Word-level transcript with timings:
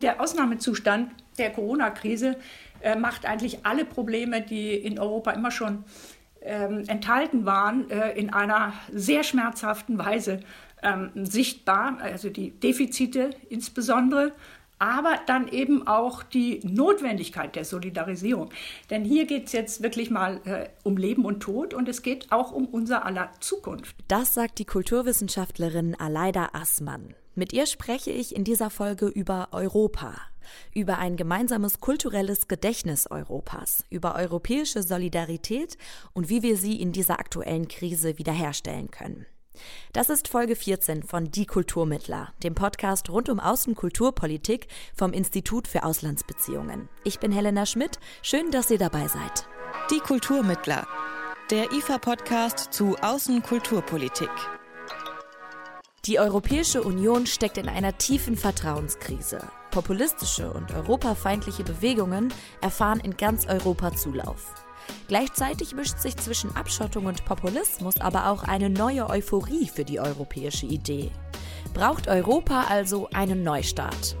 Der 0.00 0.20
Ausnahmezustand 0.20 1.10
der 1.38 1.50
Corona-Krise 1.50 2.36
äh, 2.80 2.96
macht 2.96 3.26
eigentlich 3.26 3.66
alle 3.66 3.84
Probleme, 3.84 4.42
die 4.42 4.74
in 4.74 4.98
Europa 4.98 5.32
immer 5.32 5.50
schon 5.50 5.84
ähm, 6.40 6.84
enthalten 6.86 7.44
waren, 7.46 7.90
äh, 7.90 8.12
in 8.12 8.32
einer 8.32 8.72
sehr 8.92 9.24
schmerzhaften 9.24 9.98
Weise 9.98 10.40
ähm, 10.82 11.10
sichtbar. 11.14 11.98
Also 12.00 12.30
die 12.30 12.52
Defizite 12.52 13.30
insbesondere, 13.48 14.32
aber 14.78 15.18
dann 15.26 15.48
eben 15.48 15.88
auch 15.88 16.22
die 16.22 16.60
Notwendigkeit 16.62 17.56
der 17.56 17.64
Solidarisierung. 17.64 18.50
Denn 18.90 19.04
hier 19.04 19.26
geht 19.26 19.46
es 19.46 19.52
jetzt 19.52 19.82
wirklich 19.82 20.10
mal 20.10 20.40
äh, 20.44 20.68
um 20.84 20.96
Leben 20.96 21.24
und 21.24 21.40
Tod 21.40 21.74
und 21.74 21.88
es 21.88 22.02
geht 22.02 22.30
auch 22.30 22.52
um 22.52 22.66
unser 22.66 23.04
aller 23.04 23.32
Zukunft. 23.40 23.96
Das 24.06 24.34
sagt 24.34 24.60
die 24.60 24.64
Kulturwissenschaftlerin 24.64 25.96
Aleida 25.98 26.50
Assmann. 26.52 27.14
Mit 27.38 27.52
ihr 27.52 27.66
spreche 27.66 28.10
ich 28.10 28.34
in 28.34 28.42
dieser 28.42 28.68
Folge 28.68 29.06
über 29.06 29.50
Europa, 29.52 30.16
über 30.74 30.98
ein 30.98 31.16
gemeinsames 31.16 31.78
kulturelles 31.78 32.48
Gedächtnis 32.48 33.08
Europas, 33.08 33.84
über 33.90 34.16
europäische 34.16 34.82
Solidarität 34.82 35.78
und 36.14 36.30
wie 36.30 36.42
wir 36.42 36.56
sie 36.56 36.80
in 36.80 36.90
dieser 36.90 37.20
aktuellen 37.20 37.68
Krise 37.68 38.18
wiederherstellen 38.18 38.90
können. 38.90 39.24
Das 39.92 40.10
ist 40.10 40.26
Folge 40.26 40.56
14 40.56 41.04
von 41.04 41.30
Die 41.30 41.46
Kulturmittler, 41.46 42.32
dem 42.42 42.56
Podcast 42.56 43.08
rund 43.08 43.28
um 43.28 43.38
Außenkulturpolitik 43.38 44.66
vom 44.96 45.12
Institut 45.12 45.68
für 45.68 45.84
Auslandsbeziehungen. 45.84 46.88
Ich 47.04 47.20
bin 47.20 47.30
Helena 47.30 47.66
Schmidt, 47.66 48.00
schön, 48.20 48.50
dass 48.50 48.68
ihr 48.72 48.78
dabei 48.78 49.06
seid. 49.06 49.46
Die 49.92 50.00
Kulturmittler, 50.00 50.88
der 51.52 51.70
IFA-Podcast 51.70 52.72
zu 52.72 52.96
Außenkulturpolitik. 52.96 54.57
Die 56.08 56.18
Europäische 56.18 56.82
Union 56.82 57.26
steckt 57.26 57.58
in 57.58 57.68
einer 57.68 57.98
tiefen 57.98 58.34
Vertrauenskrise. 58.34 59.40
Populistische 59.70 60.50
und 60.50 60.72
europafeindliche 60.72 61.64
Bewegungen 61.64 62.32
erfahren 62.62 63.00
in 63.00 63.18
ganz 63.18 63.46
Europa 63.46 63.94
Zulauf. 63.94 64.54
Gleichzeitig 65.06 65.74
mischt 65.74 65.98
sich 65.98 66.16
zwischen 66.16 66.56
Abschottung 66.56 67.04
und 67.04 67.26
Populismus 67.26 68.00
aber 68.00 68.30
auch 68.30 68.42
eine 68.44 68.70
neue 68.70 69.10
Euphorie 69.10 69.68
für 69.68 69.84
die 69.84 70.00
europäische 70.00 70.64
Idee. 70.64 71.10
Braucht 71.74 72.08
Europa 72.08 72.64
also 72.70 73.10
einen 73.12 73.42
Neustart? 73.42 74.16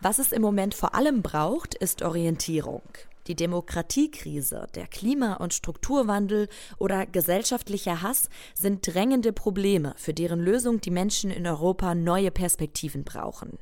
Was 0.00 0.20
es 0.20 0.30
im 0.30 0.42
Moment 0.42 0.74
vor 0.74 0.94
allem 0.94 1.22
braucht, 1.22 1.74
ist 1.74 2.02
Orientierung. 2.02 2.82
Die 3.26 3.34
Demokratiekrise, 3.34 4.68
der 4.76 4.86
Klima- 4.86 5.34
und 5.34 5.54
Strukturwandel 5.54 6.48
oder 6.78 7.04
gesellschaftlicher 7.04 8.00
Hass 8.00 8.28
sind 8.54 8.86
drängende 8.86 9.32
Probleme, 9.32 9.94
für 9.96 10.14
deren 10.14 10.38
Lösung 10.38 10.80
die 10.80 10.92
Menschen 10.92 11.32
in 11.32 11.46
Europa 11.46 11.96
neue 11.96 12.30
Perspektiven 12.30 13.02
brauchen. 13.02 13.58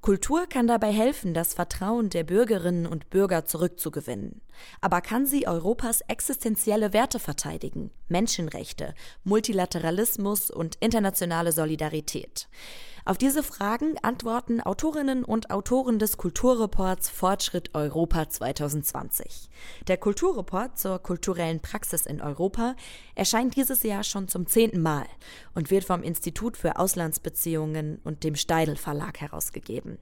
Kultur 0.00 0.46
kann 0.46 0.66
dabei 0.66 0.92
helfen, 0.92 1.32
das 1.32 1.54
Vertrauen 1.54 2.10
der 2.10 2.24
Bürgerinnen 2.24 2.86
und 2.86 3.08
Bürger 3.10 3.44
zurückzugewinnen. 3.44 4.40
Aber 4.80 5.00
kann 5.00 5.26
sie 5.26 5.46
Europas 5.48 6.00
existenzielle 6.02 6.92
Werte 6.92 7.18
verteidigen? 7.18 7.90
Menschenrechte, 8.08 8.94
Multilateralismus 9.24 10.50
und 10.50 10.76
internationale 10.76 11.52
Solidarität. 11.52 12.48
Auf 13.08 13.18
diese 13.18 13.44
Fragen 13.44 13.94
antworten 14.02 14.60
Autorinnen 14.60 15.22
und 15.22 15.52
Autoren 15.52 16.00
des 16.00 16.16
Kulturreports 16.16 17.08
Fortschritt 17.08 17.72
Europa 17.72 18.28
2020. 18.28 19.48
Der 19.86 19.96
Kulturreport 19.96 20.76
zur 20.76 20.98
kulturellen 20.98 21.60
Praxis 21.60 22.04
in 22.04 22.20
Europa 22.20 22.74
erscheint 23.14 23.54
dieses 23.54 23.84
Jahr 23.84 24.02
schon 24.02 24.26
zum 24.26 24.48
zehnten 24.48 24.82
Mal 24.82 25.06
und 25.54 25.70
wird 25.70 25.84
vom 25.84 26.02
Institut 26.02 26.56
für 26.56 26.80
Auslandsbeziehungen 26.80 28.00
und 28.02 28.24
dem 28.24 28.34
Steidel 28.34 28.74
Verlag 28.74 29.20
herausgegeben. 29.20 29.98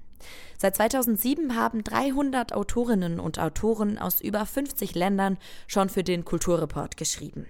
Seit 0.57 0.77
2007 0.77 1.57
haben 1.57 1.85
300 1.85 2.55
Autorinnen 2.55 3.21
und 3.21 3.39
Autoren 3.39 3.99
aus 3.99 4.23
über 4.23 4.47
50 4.47 4.95
Ländern 4.95 5.37
schon 5.67 5.91
für 5.91 6.05
den 6.05 6.25
Kulturreport 6.25 6.97
geschrieben. 6.97 7.45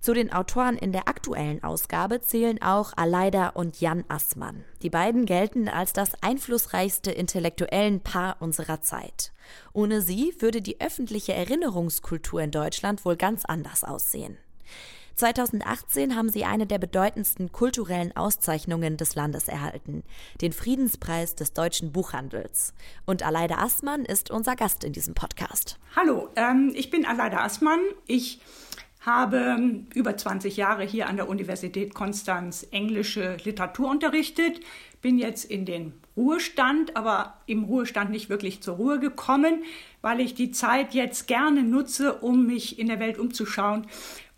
Zu 0.00 0.14
den 0.14 0.32
Autoren 0.32 0.78
in 0.78 0.92
der 0.92 1.08
aktuellen 1.08 1.62
Ausgabe 1.62 2.22
zählen 2.22 2.62
auch 2.62 2.94
Aleida 2.96 3.50
und 3.50 3.82
Jan 3.82 4.04
Assmann. 4.08 4.64
Die 4.80 4.88
beiden 4.88 5.26
gelten 5.26 5.68
als 5.68 5.92
das 5.92 6.22
einflussreichste 6.22 7.10
intellektuellen 7.10 8.00
Paar 8.00 8.36
unserer 8.40 8.80
Zeit. 8.80 9.32
Ohne 9.74 10.00
sie 10.00 10.34
würde 10.38 10.62
die 10.62 10.80
öffentliche 10.80 11.34
Erinnerungskultur 11.34 12.40
in 12.40 12.50
Deutschland 12.50 13.04
wohl 13.04 13.16
ganz 13.16 13.44
anders 13.44 13.84
aussehen. 13.84 14.38
2018 15.16 16.16
haben 16.16 16.30
sie 16.30 16.46
eine 16.46 16.66
der 16.66 16.78
bedeutendsten 16.78 17.52
kulturellen 17.52 18.16
Auszeichnungen 18.16 18.96
des 18.96 19.14
Landes 19.16 19.48
erhalten, 19.48 20.02
den 20.40 20.52
Friedenspreis 20.52 21.34
des 21.34 21.52
deutschen 21.52 21.92
Buchhandels. 21.92 22.72
Und 23.04 23.22
Aleida 23.22 23.58
Assmann 23.58 24.06
ist 24.06 24.30
unser 24.30 24.56
Gast 24.56 24.82
in 24.82 24.94
diesem 24.94 25.12
Podcast. 25.12 25.78
Hallo, 25.94 26.30
ähm, 26.36 26.72
ich 26.74 26.88
bin 26.88 27.04
Aleida 27.04 27.44
Assmann. 27.44 27.80
Ich 28.06 28.40
habe 29.00 29.84
über 29.94 30.16
20 30.16 30.56
Jahre 30.56 30.84
hier 30.84 31.08
an 31.08 31.16
der 31.16 31.28
Universität 31.28 31.94
Konstanz 31.94 32.66
englische 32.70 33.36
Literatur 33.44 33.90
unterrichtet, 33.90 34.60
bin 35.00 35.18
jetzt 35.18 35.44
in 35.44 35.64
den 35.64 35.94
Ruhestand, 36.16 36.96
aber 36.96 37.40
im 37.46 37.64
Ruhestand 37.64 38.10
nicht 38.10 38.28
wirklich 38.28 38.62
zur 38.62 38.76
Ruhe 38.76 38.98
gekommen, 38.98 39.64
weil 40.02 40.20
ich 40.20 40.34
die 40.34 40.50
Zeit 40.50 40.92
jetzt 40.92 41.26
gerne 41.26 41.62
nutze, 41.62 42.14
um 42.14 42.46
mich 42.46 42.78
in 42.78 42.88
der 42.88 43.00
Welt 43.00 43.18
umzuschauen 43.18 43.86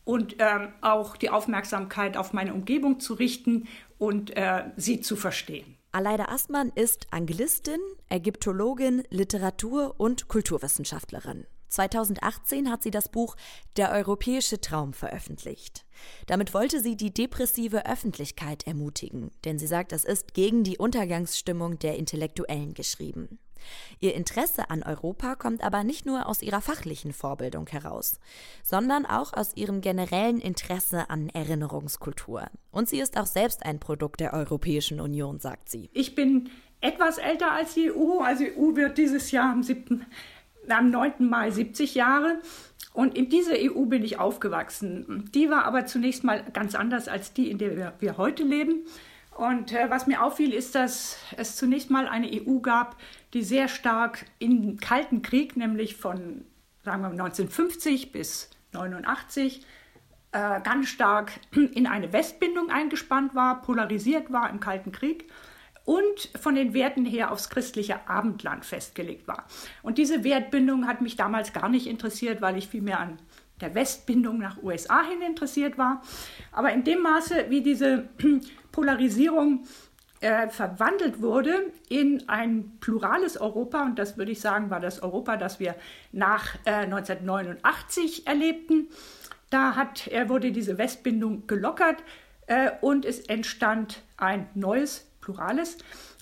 und 0.05 0.41
äh, 0.41 0.69
auch 0.81 1.17
die 1.17 1.31
Aufmerksamkeit 1.31 2.17
auf 2.17 2.33
meine 2.33 2.55
Umgebung 2.55 3.00
zu 3.00 3.15
richten 3.15 3.67
und 3.99 4.37
äh, 4.37 4.65
sie 4.77 5.00
zu 5.00 5.17
verstehen. 5.17 5.77
Aleida 5.93 6.27
Astmann 6.27 6.73
ist 6.75 7.06
Angelistin, 7.11 7.81
Ägyptologin, 8.09 9.03
Literatur- 9.11 9.94
und 9.99 10.29
Kulturwissenschaftlerin. 10.29 11.47
2018 11.72 12.71
hat 12.71 12.83
sie 12.83 12.91
das 12.91 13.09
Buch 13.09 13.37
Der 13.77 13.91
europäische 13.93 14.60
Traum 14.60 14.93
veröffentlicht. 14.93 15.84
Damit 16.27 16.55
wollte 16.55 16.81
sie 16.81 16.97
die 16.97 17.12
depressive 17.12 17.87
Öffentlichkeit 17.87 18.66
ermutigen, 18.66 19.31
denn 19.44 19.59
sie 19.59 19.66
sagt, 19.66 19.93
es 19.93 20.05
ist 20.05 20.34
gegen 20.34 20.65
die 20.65 20.78
Untergangsstimmung 20.78 21.78
der 21.78 21.97
Intellektuellen 21.97 22.75
geschrieben. 22.75 23.38
Ihr 24.00 24.15
Interesse 24.15 24.71
an 24.71 24.82
Europa 24.82 25.37
kommt 25.37 25.62
aber 25.62 25.84
nicht 25.84 26.05
nur 26.05 26.27
aus 26.27 26.43
ihrer 26.43 26.61
fachlichen 26.61 27.12
Vorbildung 27.12 27.66
heraus, 27.69 28.19
sondern 28.62 29.06
auch 29.06 29.32
aus 29.32 29.56
ihrem 29.56 29.81
generellen 29.81 30.41
Interesse 30.41 31.09
an 31.11 31.28
Erinnerungskultur. 31.28 32.47
Und 32.71 32.88
sie 32.88 33.00
ist 33.00 33.16
auch 33.16 33.27
selbst 33.27 33.65
ein 33.65 33.78
Produkt 33.78 34.21
der 34.21 34.34
Europäischen 34.34 35.00
Union, 35.00 35.38
sagt 35.38 35.69
sie. 35.69 35.91
Ich 35.93 36.15
bin 36.15 36.50
etwas 36.81 37.19
älter 37.19 37.53
als 37.53 37.75
die 37.75 37.93
EU, 37.93 38.21
also 38.21 38.44
die 38.44 38.56
EU 38.56 38.75
wird 38.75 38.99
dieses 38.99 39.31
Jahr 39.31 39.53
am 39.53 39.62
7 39.62 40.05
am 40.69 40.91
9. 40.91 41.28
Mai 41.28 41.50
70 41.50 41.95
Jahre. 41.95 42.41
Und 42.93 43.17
in 43.17 43.28
dieser 43.28 43.55
EU 43.55 43.87
bin 43.87 44.05
ich 44.05 44.19
aufgewachsen. 44.19 45.31
Die 45.34 45.49
war 45.50 45.65
aber 45.65 45.87
zunächst 45.87 46.25
mal 46.25 46.45
ganz 46.53 46.75
anders 46.75 47.09
als 47.09 47.33
die, 47.33 47.50
in 47.50 47.59
der 47.59 47.95
wir, 48.00 48.19
heute 48.19 48.43
leben. 48.43 48.84
Und 49.37 49.73
äh, 49.73 49.89
was 49.89 50.06
mir 50.06 50.23
auffiel, 50.23 50.53
ist, 50.53 50.75
dass 50.75 51.17
es 51.37 51.56
zunächst 51.56 51.91
mal 51.91 52.06
eine 52.06 52.28
EU 52.31 52.59
gab, 52.59 52.97
die 53.33 53.43
sehr 53.43 53.69
stark 53.69 54.27
im 54.39 54.78
Kalten 54.78 55.23
Krieg, 55.23 55.56
nämlich 55.56 55.97
von 55.97 56.45
sagen 56.84 57.03
wir 57.03 57.11
1950 57.11 58.12
bis 58.12 58.50
89, 58.73 59.65
äh, 60.33 60.61
ganz 60.61 60.89
stark 60.89 61.33
in 61.55 61.87
eine 61.87 62.12
Westbindung 62.12 62.71
eingespannt 62.71 63.34
war, 63.34 63.62
polarisiert 63.62 64.33
war 64.33 64.50
im 64.50 64.61
Kalten 64.61 64.93
Krieg 64.93 65.31
und 65.84 66.31
von 66.41 66.54
den 66.54 66.75
Werten 66.75 67.04
her 67.04 67.32
aufs 67.32 67.50
christliche 67.50 68.09
Abendland 68.09 68.65
festgelegt 68.65 69.26
war. 69.26 69.47
Und 69.82 69.98
diese 69.98 70.25
Wertbindung 70.25 70.87
hat 70.87 71.00
mich 71.00 71.16
damals 71.16 71.53
gar 71.53 71.69
nicht 71.69 71.87
interessiert, 71.87 72.41
weil 72.41 72.56
ich 72.56 72.69
vielmehr 72.69 73.00
an 73.00 73.19
der 73.60 73.75
Westbindung 73.75 74.38
nach 74.38 74.62
USA 74.62 75.03
hin 75.03 75.22
interessiert 75.22 75.79
war. 75.79 76.02
Aber 76.50 76.73
in 76.73 76.84
dem 76.84 77.00
Maße, 77.00 77.46
wie 77.49 77.62
diese 77.62 78.08
Polarisierung 78.73 79.64
äh, 80.20 80.49
verwandelt 80.49 81.20
wurde 81.20 81.73
in 81.88 82.29
ein 82.29 82.73
plurales 82.81 83.40
Europa, 83.40 83.82
und 83.82 83.99
das 83.99 84.17
würde 84.17 84.32
ich 84.32 84.40
sagen, 84.40 84.70
war 84.70 84.81
das 84.81 85.02
Europa, 85.02 85.37
das 85.37 85.61
wir 85.61 85.75
nach 86.12 86.55
äh, 86.64 86.84
1989 86.84 88.26
erlebten, 88.26 88.88
da 89.50 89.76
hat, 89.76 90.08
äh, 90.08 90.29
wurde 90.29 90.52
diese 90.52 90.79
Westbindung 90.79 91.46
gelockert 91.46 92.02
äh, 92.46 92.70
und 92.81 93.05
es 93.05 93.20
entstand 93.20 94.02
ein 94.17 94.49
neues 94.55 95.12
plurales 95.22 95.78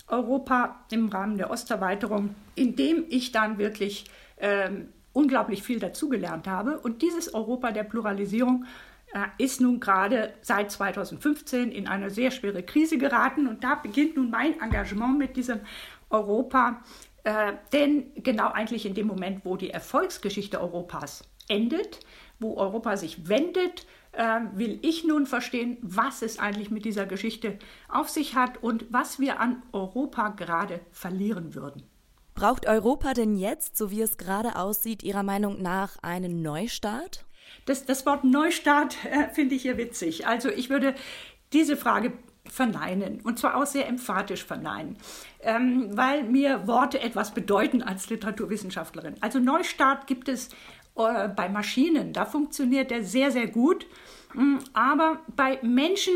Europa 0.07 0.85
im 0.91 1.09
Rahmen 1.09 1.37
der 1.37 1.51
Osterweiterung, 1.51 2.35
in 2.55 2.75
dem 2.75 3.05
ich 3.09 3.33
dann 3.33 3.57
wirklich 3.57 4.05
ähm, 4.37 4.89
unglaublich 5.13 5.63
viel 5.63 5.79
dazugelernt 5.79 6.47
habe. 6.47 6.79
Und 6.79 7.01
dieses 7.01 7.33
Europa 7.33 7.71
der 7.71 7.83
Pluralisierung 7.83 8.65
äh, 9.13 9.43
ist 9.43 9.59
nun 9.59 9.79
gerade 9.79 10.33
seit 10.41 10.71
2015 10.71 11.71
in 11.71 11.87
eine 11.87 12.09
sehr 12.09 12.31
schwere 12.31 12.63
Krise 12.63 12.97
geraten. 12.97 13.47
Und 13.47 13.63
da 13.63 13.75
beginnt 13.75 14.15
nun 14.15 14.29
mein 14.29 14.59
Engagement 14.61 15.17
mit 15.17 15.35
diesem 15.35 15.59
Europa. 16.09 16.81
Äh, 17.23 17.53
denn 17.73 18.11
genau 18.15 18.51
eigentlich 18.51 18.85
in 18.85 18.93
dem 18.93 19.07
Moment, 19.07 19.45
wo 19.45 19.57
die 19.57 19.69
Erfolgsgeschichte 19.69 20.59
Europas 20.59 21.23
endet, 21.47 21.99
wo 22.39 22.57
Europa 22.57 22.97
sich 22.97 23.27
wendet, 23.27 23.85
äh, 24.13 24.39
will 24.53 24.79
ich 24.81 25.03
nun 25.03 25.25
verstehen, 25.25 25.77
was 25.81 26.21
es 26.21 26.39
eigentlich 26.39 26.71
mit 26.71 26.85
dieser 26.85 27.05
Geschichte 27.05 27.57
auf 27.87 28.09
sich 28.09 28.35
hat 28.35 28.61
und 28.61 28.85
was 28.89 29.19
wir 29.19 29.39
an 29.39 29.63
Europa 29.71 30.29
gerade 30.29 30.81
verlieren 30.91 31.55
würden. 31.55 31.83
Braucht 32.33 32.67
Europa 32.67 33.13
denn 33.13 33.35
jetzt, 33.35 33.77
so 33.77 33.91
wie 33.91 34.01
es 34.01 34.17
gerade 34.17 34.55
aussieht, 34.55 35.03
Ihrer 35.03 35.23
Meinung 35.23 35.61
nach 35.61 35.97
einen 36.01 36.41
Neustart? 36.41 37.25
Das, 37.65 37.85
das 37.85 38.05
Wort 38.05 38.23
Neustart 38.23 38.97
äh, 39.05 39.29
finde 39.29 39.55
ich 39.55 39.61
hier 39.63 39.77
witzig. 39.77 40.27
Also 40.27 40.49
ich 40.49 40.69
würde 40.69 40.95
diese 41.53 41.75
Frage 41.75 42.13
verneinen 42.49 43.21
und 43.21 43.37
zwar 43.37 43.55
auch 43.55 43.65
sehr 43.65 43.87
emphatisch 43.87 44.43
verneinen, 44.43 44.97
ähm, 45.41 45.95
weil 45.95 46.23
mir 46.23 46.67
Worte 46.67 46.99
etwas 46.99 47.33
bedeuten 47.33 47.83
als 47.83 48.09
Literaturwissenschaftlerin. 48.09 49.15
Also 49.21 49.39
Neustart 49.39 50.07
gibt 50.07 50.27
es 50.27 50.49
äh, 50.95 51.27
bei 51.29 51.49
Maschinen, 51.49 52.13
da 52.13 52.25
funktioniert 52.25 52.91
der 52.91 53.03
sehr, 53.03 53.31
sehr 53.31 53.47
gut, 53.47 53.85
mm, 54.33 54.57
aber 54.73 55.19
bei 55.35 55.59
Menschen 55.61 56.13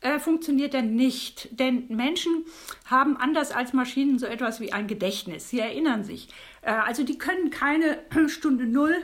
äh, 0.00 0.18
funktioniert 0.18 0.74
er 0.74 0.82
nicht, 0.82 1.58
denn 1.58 1.86
Menschen 1.88 2.44
haben 2.86 3.16
anders 3.16 3.52
als 3.52 3.72
Maschinen 3.72 4.18
so 4.18 4.26
etwas 4.26 4.60
wie 4.60 4.72
ein 4.72 4.86
Gedächtnis. 4.86 5.50
Sie 5.50 5.60
erinnern 5.60 6.04
sich. 6.04 6.28
Äh, 6.62 6.72
also 6.72 7.02
die 7.04 7.18
können 7.18 7.50
keine 7.50 7.98
Stunde 8.28 8.66
Null 8.66 8.96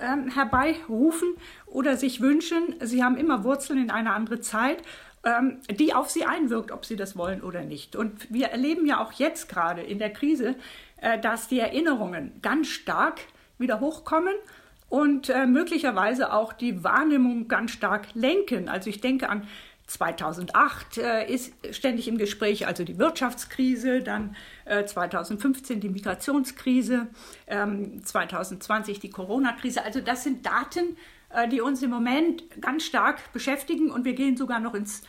ähm, 0.00 0.28
herbeirufen 0.30 1.34
oder 1.66 1.96
sich 1.96 2.20
wünschen. 2.20 2.74
Sie 2.80 3.02
haben 3.02 3.16
immer 3.16 3.44
Wurzeln 3.44 3.80
in 3.80 3.90
eine 3.90 4.12
andere 4.12 4.40
Zeit 4.40 4.82
ähm, 5.24 5.58
die 5.68 5.94
auf 5.94 6.10
sie 6.10 6.24
einwirkt, 6.24 6.70
ob 6.70 6.84
sie 6.84 6.96
das 6.96 7.16
wollen 7.16 7.42
oder 7.42 7.62
nicht. 7.62 7.96
Und 7.96 8.32
wir 8.32 8.48
erleben 8.48 8.86
ja 8.86 9.02
auch 9.02 9.12
jetzt 9.12 9.48
gerade 9.48 9.82
in 9.82 9.98
der 9.98 10.10
Krise, 10.10 10.54
äh, 11.00 11.18
dass 11.18 11.48
die 11.48 11.58
Erinnerungen 11.58 12.32
ganz 12.40 12.68
stark 12.68 13.20
wieder 13.58 13.80
hochkommen 13.80 14.34
und 14.88 15.28
äh, 15.28 15.46
möglicherweise 15.46 16.32
auch 16.32 16.52
die 16.52 16.82
Wahrnehmung 16.82 17.48
ganz 17.48 17.72
stark 17.72 18.08
lenken. 18.14 18.68
Also 18.68 18.90
ich 18.90 19.00
denke 19.00 19.28
an 19.28 19.46
2008 19.86 20.98
äh, 20.98 21.32
ist 21.32 21.54
ständig 21.70 22.08
im 22.08 22.18
Gespräch, 22.18 22.66
also 22.66 22.84
die 22.84 22.98
Wirtschaftskrise, 22.98 24.02
dann 24.02 24.36
äh, 24.66 24.84
2015 24.84 25.80
die 25.80 25.88
Migrationskrise, 25.88 27.06
ähm, 27.46 28.04
2020 28.04 29.00
die 29.00 29.10
Corona-Krise. 29.10 29.82
Also 29.82 30.00
das 30.00 30.24
sind 30.24 30.44
Daten, 30.44 30.96
äh, 31.30 31.48
die 31.48 31.62
uns 31.62 31.82
im 31.82 31.90
Moment 31.90 32.44
ganz 32.60 32.84
stark 32.84 33.32
beschäftigen 33.32 33.90
und 33.90 34.04
wir 34.04 34.14
gehen 34.14 34.36
sogar 34.36 34.60
noch 34.60 34.74
ins 34.74 35.02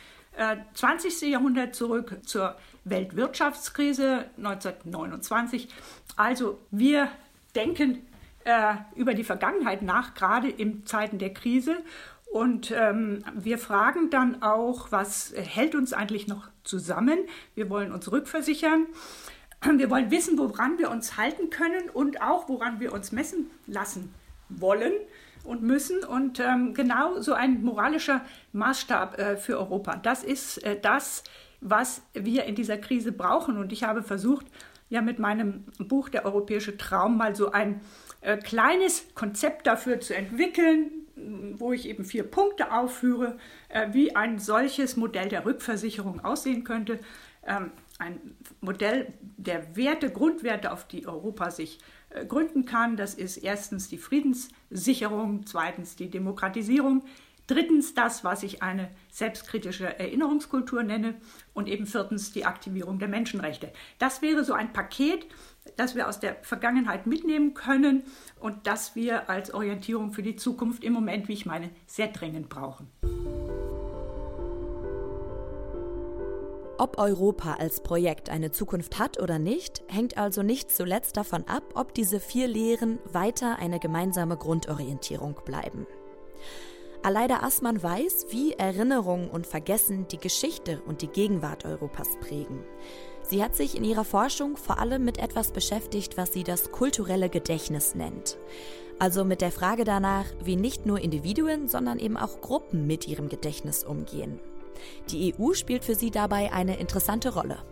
20. 0.74 1.22
Äh, 1.22 1.26
Jahrhundert 1.26 1.74
zurück 1.74 2.18
zur 2.24 2.56
Weltwirtschaftskrise 2.84 4.26
1929. 4.38 5.68
Also 6.16 6.58
wir 6.70 7.10
denken 7.54 7.98
äh, 8.44 8.74
über 8.94 9.14
die 9.14 9.24
Vergangenheit 9.24 9.82
nach, 9.82 10.14
gerade 10.14 10.48
in 10.48 10.86
Zeiten 10.86 11.18
der 11.18 11.32
Krise. 11.32 11.76
Und 12.30 12.70
ähm, 12.70 13.24
wir 13.34 13.58
fragen 13.58 14.08
dann 14.10 14.40
auch, 14.42 14.92
was 14.92 15.34
hält 15.36 15.74
uns 15.74 15.92
eigentlich 15.92 16.28
noch 16.28 16.48
zusammen? 16.62 17.18
Wir 17.54 17.68
wollen 17.70 17.90
uns 17.90 18.10
rückversichern. 18.10 18.86
Wir 19.76 19.90
wollen 19.90 20.10
wissen, 20.10 20.38
woran 20.38 20.78
wir 20.78 20.90
uns 20.90 21.16
halten 21.16 21.50
können 21.50 21.90
und 21.92 22.22
auch, 22.22 22.48
woran 22.48 22.80
wir 22.80 22.92
uns 22.92 23.12
messen 23.12 23.50
lassen 23.66 24.14
wollen 24.48 24.92
und 25.44 25.62
müssen. 25.62 26.04
Und 26.04 26.40
ähm, 26.40 26.72
genau 26.72 27.20
so 27.20 27.34
ein 27.34 27.62
moralischer 27.62 28.22
Maßstab 28.52 29.18
äh, 29.18 29.36
für 29.36 29.58
Europa. 29.58 29.96
Das 29.96 30.22
ist 30.22 30.58
äh, 30.58 30.78
das, 30.80 31.24
was 31.60 32.02
wir 32.14 32.44
in 32.44 32.54
dieser 32.54 32.78
Krise 32.78 33.12
brauchen. 33.12 33.58
Und 33.58 33.72
ich 33.72 33.82
habe 33.82 34.02
versucht, 34.02 34.46
ja 34.90 35.00
mit 35.00 35.18
meinem 35.18 35.64
Buch 35.78 36.10
Der 36.10 36.26
europäische 36.26 36.76
Traum 36.76 37.16
mal 37.16 37.34
so 37.34 37.52
ein 37.52 37.80
äh, 38.20 38.36
kleines 38.36 39.06
Konzept 39.14 39.66
dafür 39.66 40.00
zu 40.00 40.14
entwickeln, 40.14 40.90
wo 41.56 41.72
ich 41.72 41.88
eben 41.88 42.04
vier 42.04 42.24
Punkte 42.24 42.72
aufführe, 42.72 43.38
äh, 43.68 43.88
wie 43.92 44.14
ein 44.14 44.38
solches 44.38 44.96
Modell 44.96 45.28
der 45.28 45.46
Rückversicherung 45.46 46.22
aussehen 46.24 46.64
könnte. 46.64 46.98
Ähm, 47.46 47.70
ein 47.98 48.20
Modell 48.60 49.12
der 49.36 49.76
Werte, 49.76 50.10
Grundwerte, 50.10 50.72
auf 50.72 50.86
die 50.86 51.06
Europa 51.06 51.50
sich 51.50 51.78
äh, 52.10 52.24
gründen 52.24 52.64
kann. 52.64 52.96
Das 52.96 53.14
ist 53.14 53.38
erstens 53.38 53.88
die 53.88 53.98
Friedenssicherung, 53.98 55.46
zweitens 55.46 55.96
die 55.96 56.10
Demokratisierung, 56.10 57.04
drittens 57.50 57.94
das, 57.94 58.22
was 58.22 58.44
ich 58.44 58.62
eine 58.62 58.90
selbstkritische 59.10 59.98
Erinnerungskultur 59.98 60.84
nenne 60.84 61.14
und 61.52 61.68
eben 61.68 61.86
viertens 61.86 62.32
die 62.32 62.44
Aktivierung 62.44 62.98
der 63.00 63.08
Menschenrechte. 63.08 63.72
Das 63.98 64.22
wäre 64.22 64.44
so 64.44 64.52
ein 64.52 64.72
Paket, 64.72 65.26
das 65.76 65.96
wir 65.96 66.08
aus 66.08 66.20
der 66.20 66.36
Vergangenheit 66.42 67.06
mitnehmen 67.06 67.54
können 67.54 68.04
und 68.38 68.66
das 68.66 68.94
wir 68.94 69.28
als 69.28 69.52
Orientierung 69.52 70.12
für 70.12 70.22
die 70.22 70.36
Zukunft 70.36 70.84
im 70.84 70.92
Moment, 70.92 71.28
wie 71.28 71.32
ich 71.32 71.44
meine, 71.44 71.70
sehr 71.86 72.08
dringend 72.08 72.48
brauchen. 72.48 72.88
Ob 76.78 76.98
Europa 76.98 77.54
als 77.54 77.82
Projekt 77.82 78.30
eine 78.30 78.52
Zukunft 78.52 78.98
hat 78.98 79.20
oder 79.20 79.38
nicht, 79.38 79.82
hängt 79.88 80.16
also 80.16 80.42
nicht 80.42 80.70
zuletzt 80.70 81.16
davon 81.16 81.44
ab, 81.46 81.64
ob 81.74 81.92
diese 81.94 82.20
vier 82.20 82.46
Lehren 82.48 82.98
weiter 83.12 83.58
eine 83.58 83.80
gemeinsame 83.80 84.38
Grundorientierung 84.38 85.40
bleiben. 85.44 85.86
Aleida 87.02 87.38
Assmann 87.42 87.82
weiß, 87.82 88.26
wie 88.28 88.52
Erinnerung 88.52 89.30
und 89.30 89.46
Vergessen 89.46 90.06
die 90.08 90.18
Geschichte 90.18 90.82
und 90.86 91.00
die 91.00 91.08
Gegenwart 91.08 91.64
Europas 91.64 92.08
prägen. 92.20 92.62
Sie 93.22 93.42
hat 93.42 93.56
sich 93.56 93.74
in 93.74 93.84
ihrer 93.84 94.04
Forschung 94.04 94.58
vor 94.58 94.78
allem 94.78 95.02
mit 95.02 95.16
etwas 95.16 95.50
beschäftigt, 95.50 96.18
was 96.18 96.34
sie 96.34 96.44
das 96.44 96.72
kulturelle 96.72 97.30
Gedächtnis 97.30 97.94
nennt. 97.94 98.36
Also 98.98 99.24
mit 99.24 99.40
der 99.40 99.50
Frage 99.50 99.84
danach, 99.84 100.26
wie 100.44 100.56
nicht 100.56 100.84
nur 100.84 101.00
Individuen, 101.00 101.68
sondern 101.68 101.98
eben 101.98 102.18
auch 102.18 102.42
Gruppen 102.42 102.86
mit 102.86 103.08
ihrem 103.08 103.30
Gedächtnis 103.30 103.82
umgehen. 103.82 104.38
Die 105.08 105.34
EU 105.34 105.54
spielt 105.54 105.86
für 105.86 105.94
sie 105.94 106.10
dabei 106.10 106.52
eine 106.52 106.78
interessante 106.78 107.32
Rolle. 107.32 107.62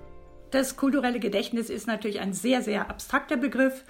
Das 0.52 0.76
kulturelle 0.76 1.20
Gedächtnis 1.20 1.69
ist 1.69 1.86
natürlich 1.86 2.20
ein 2.20 2.32
sehr, 2.32 2.62
sehr 2.62 2.88
abstrakter 2.88 3.36
Begriff 3.36 3.84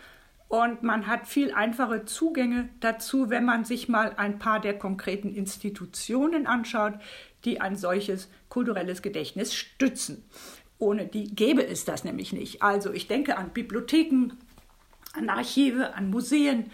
und 0.48 0.82
man 0.82 1.06
hat 1.06 1.26
viel 1.26 1.52
einfache 1.52 2.04
Zugänge 2.06 2.68
dazu, 2.80 3.30
wenn 3.30 3.44
man 3.44 3.64
sich 3.64 3.88
mal 3.88 4.14
ein 4.16 4.38
paar 4.38 4.60
der 4.60 4.78
konkreten 4.78 5.34
Institutionen 5.34 6.46
anschaut, 6.46 6.94
die 7.44 7.60
ein 7.60 7.76
solches 7.76 8.30
kulturelles 8.48 9.02
Gedächtnis 9.02 9.54
stützen. 9.54 10.24
Ohne 10.78 11.06
die 11.06 11.34
gäbe 11.34 11.66
es 11.66 11.84
das 11.84 12.04
nämlich 12.04 12.32
nicht. 12.32 12.62
Also 12.62 12.92
ich 12.92 13.08
denke 13.08 13.36
an 13.36 13.50
Bibliotheken, 13.50 14.32
an 15.12 15.28
Archive, 15.28 15.94
an 15.94 16.10
Museen, 16.10 16.70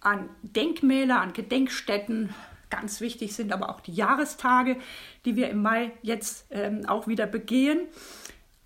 an 0.00 0.28
Denkmäler, 0.42 1.20
an 1.20 1.32
Gedenkstätten, 1.32 2.34
Ganz 2.70 3.00
wichtig 3.00 3.36
sind 3.36 3.52
aber 3.52 3.68
auch 3.68 3.80
die 3.80 3.92
Jahrestage, 3.92 4.76
die 5.24 5.36
wir 5.36 5.48
im 5.48 5.62
Mai 5.62 5.92
jetzt 6.02 6.46
ähm, 6.50 6.84
auch 6.88 7.06
wieder 7.06 7.24
begehen. 7.24 7.78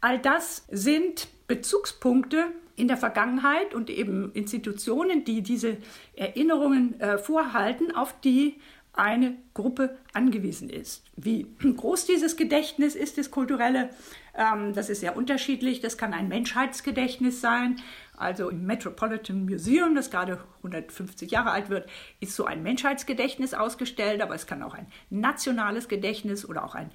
All 0.01 0.19
das 0.19 0.65
sind 0.71 1.29
Bezugspunkte 1.47 2.47
in 2.79 2.89
der 2.89 2.97
Vergangenheit 2.97 3.75
und 3.75 3.91
eben 3.91 4.33
Institutionen, 4.33 5.25
die 5.25 5.43
diese 5.43 5.77
Erinnerungen 6.15 6.99
äh, 7.01 7.19
vorhalten, 7.19 7.95
auf 7.95 8.19
die 8.21 8.57
eine 8.93 9.37
Gruppe 9.55 9.97
angewiesen 10.13 10.69
ist. 10.69 11.05
Wie 11.17 11.47
groß 11.61 12.07
dieses 12.07 12.37
Gedächtnis 12.37 12.97
ist, 12.97 13.17
das 13.17 13.31
kulturelle, 13.31 13.91
ähm, 14.37 14.75
das 14.75 14.91
ist 14.91 15.01
sehr 15.01 15.17
unterschiedlich. 15.17 15.81
Das 15.81 15.97
kann 15.97 16.13
ein 16.13 16.27
Menschheitsgedächtnis 16.29 17.41
sein, 17.41 17.77
also 18.17 18.49
im 18.49 18.67
Metropolitan 18.67 19.45
Museum, 19.45 19.95
das 19.95 20.11
gerade 20.11 20.41
150 20.59 21.31
Jahre 21.31 21.53
alt 21.53 21.71
wird, 21.71 21.89
ist 22.19 22.35
so 22.35 22.45
ein 22.45 22.65
Menschheitsgedächtnis 22.65 23.55
ausgestellt, 23.55 24.21
aber 24.21 24.35
es 24.35 24.49
kann 24.49 24.65
auch 24.65 24.75
ein 24.75 24.89
nationales 25.11 25.87
Gedächtnis 25.89 26.49
oder 26.49 26.65
auch 26.65 26.75
ein 26.75 26.91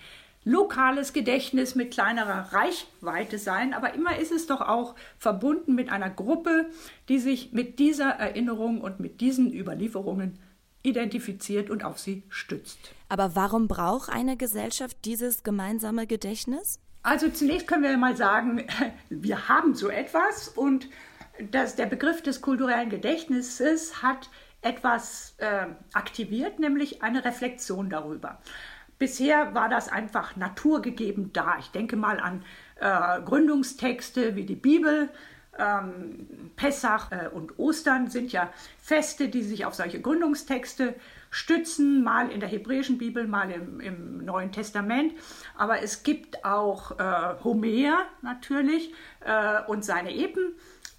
lokales 0.46 1.14
Gedächtnis 1.14 1.76
mit 1.76 1.92
kleinerer 1.92 2.54
Reichweite 2.54 3.38
sein, 3.38 3.74
aber 3.74 3.94
immer 3.94 4.18
ist 4.18 4.32
es 4.32 4.48
doch 4.48 4.62
auch 4.62 4.96
verbunden 5.18 5.76
mit 5.76 5.92
einer 5.92 6.10
Gruppe, 6.10 6.70
die 7.10 7.20
sich 7.20 7.54
mit 7.54 7.80
dieser 7.80 8.10
Erinnerung 8.10 8.82
und 8.82 9.00
mit 9.00 9.22
diesen 9.22 9.54
Überlieferungen 9.54 10.40
identifiziert 10.84 11.70
und 11.70 11.84
auf 11.86 11.98
sie 11.98 12.24
stützt. 12.30 12.94
Aber 13.10 13.36
warum 13.36 13.68
braucht 13.68 14.10
eine 14.10 14.36
Gesellschaft 14.36 14.98
dieses 15.06 15.44
gemeinsame 15.44 16.08
Gedächtnis? 16.08 16.80
Also 17.04 17.30
zunächst 17.30 17.68
können 17.68 17.84
wir 17.84 17.98
mal 17.98 18.18
sagen, 18.18 18.66
wir 19.10 19.48
haben 19.48 19.76
so 19.76 19.90
etwas 19.90 20.50
und 20.50 20.90
das, 21.52 21.76
der 21.76 21.86
Begriff 21.86 22.22
des 22.22 22.42
kulturellen 22.42 22.90
Gedächtnisses 22.90 24.04
hat 24.04 24.30
etwas 24.62 25.36
äh, 25.40 25.68
aktiviert, 25.94 26.60
nämlich 26.60 27.04
eine 27.04 27.26
Reflexion 27.26 27.90
darüber. 27.90 28.40
Bisher 29.00 29.54
war 29.54 29.70
das 29.70 29.90
einfach 29.90 30.36
naturgegeben 30.36 31.32
da. 31.34 31.58
Ich 31.60 31.72
denke 31.72 31.96
mal 31.96 32.20
an 32.20 32.44
äh, 32.80 33.22
Gründungstexte 33.22 34.36
wie 34.36 34.46
die 34.46 34.56
Bibel. 34.56 35.10
Ähm, 35.58 36.52
Pessach 36.56 37.12
äh, 37.12 37.28
und 37.28 37.60
Ostern 37.60 38.10
sind 38.10 38.32
ja 38.32 38.52
Feste, 38.80 39.30
die 39.30 39.44
sich 39.44 39.66
auf 39.66 39.76
solche 39.76 40.02
Gründungstexte 40.02 40.96
stützen, 41.30 42.04
mal 42.04 42.32
in 42.32 42.40
der 42.40 42.50
hebräischen 42.50 42.98
Bibel, 42.98 43.28
mal 43.28 43.52
im, 43.52 43.80
im 43.80 44.26
Neuen 44.26 44.52
Testament. 44.52 45.14
Aber 45.56 45.82
es 45.82 46.04
gibt 46.04 46.44
auch 46.44 46.98
äh, 47.00 47.44
Homer 47.44 48.06
natürlich 48.22 48.94
äh, 49.26 49.62
und 49.68 49.86
seine 49.86 50.16
Epen 50.16 50.54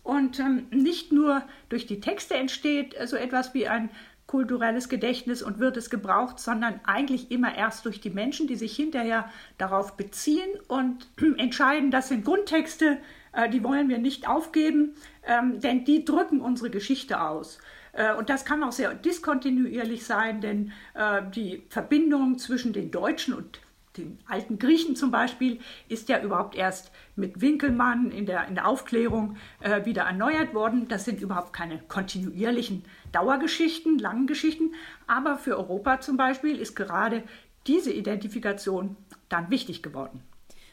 und 0.04 0.38
ähm, 0.38 0.66
nicht 0.70 1.12
nur 1.12 1.42
durch 1.68 1.86
die 1.86 2.00
Texte 2.00 2.34
entsteht 2.34 2.94
so 3.06 3.16
etwas 3.16 3.54
wie 3.54 3.66
ein 3.66 3.90
kulturelles 4.26 4.88
Gedächtnis 4.88 5.42
und 5.42 5.58
wird 5.58 5.76
es 5.76 5.90
gebraucht, 5.90 6.40
sondern 6.40 6.80
eigentlich 6.84 7.30
immer 7.30 7.54
erst 7.54 7.84
durch 7.84 8.00
die 8.00 8.10
Menschen, 8.10 8.46
die 8.46 8.56
sich 8.56 8.74
hinterher 8.74 9.30
darauf 9.58 9.96
beziehen 9.96 10.48
und 10.68 11.06
entscheiden, 11.38 11.90
das 11.90 12.08
sind 12.08 12.24
Grundtexte, 12.24 12.98
äh, 13.32 13.48
die 13.50 13.62
wollen 13.62 13.88
wir 13.88 13.98
nicht 13.98 14.28
aufgeben, 14.28 14.94
ähm, 15.26 15.60
denn 15.60 15.84
die 15.84 16.04
drücken 16.04 16.40
unsere 16.40 16.70
Geschichte 16.70 17.20
aus. 17.20 17.58
Äh, 17.92 18.14
und 18.14 18.30
das 18.30 18.44
kann 18.44 18.62
auch 18.62 18.72
sehr 18.72 18.94
diskontinuierlich 18.94 20.04
sein, 20.04 20.40
denn 20.40 20.72
äh, 20.94 21.22
die 21.34 21.62
Verbindung 21.68 22.38
zwischen 22.38 22.72
den 22.72 22.90
Deutschen 22.90 23.34
und 23.34 23.60
den 23.96 24.18
alten 24.26 24.58
Griechen 24.58 24.96
zum 24.96 25.10
Beispiel 25.10 25.60
ist 25.88 26.08
ja 26.08 26.20
überhaupt 26.20 26.56
erst 26.56 26.90
mit 27.16 27.40
Winkelmann 27.40 28.10
in 28.10 28.26
der, 28.26 28.46
in 28.48 28.54
der 28.54 28.66
Aufklärung 28.66 29.36
äh, 29.60 29.84
wieder 29.84 30.02
erneuert 30.02 30.54
worden. 30.54 30.88
Das 30.88 31.04
sind 31.04 31.20
überhaupt 31.20 31.52
keine 31.52 31.78
kontinuierlichen 31.78 32.84
Dauergeschichten, 33.12 33.98
langen 33.98 34.26
Geschichten. 34.26 34.74
Aber 35.06 35.38
für 35.38 35.56
Europa 35.56 36.00
zum 36.00 36.16
Beispiel 36.16 36.58
ist 36.58 36.74
gerade 36.74 37.22
diese 37.66 37.92
Identifikation 37.92 38.96
dann 39.28 39.50
wichtig 39.50 39.82
geworden. 39.82 40.22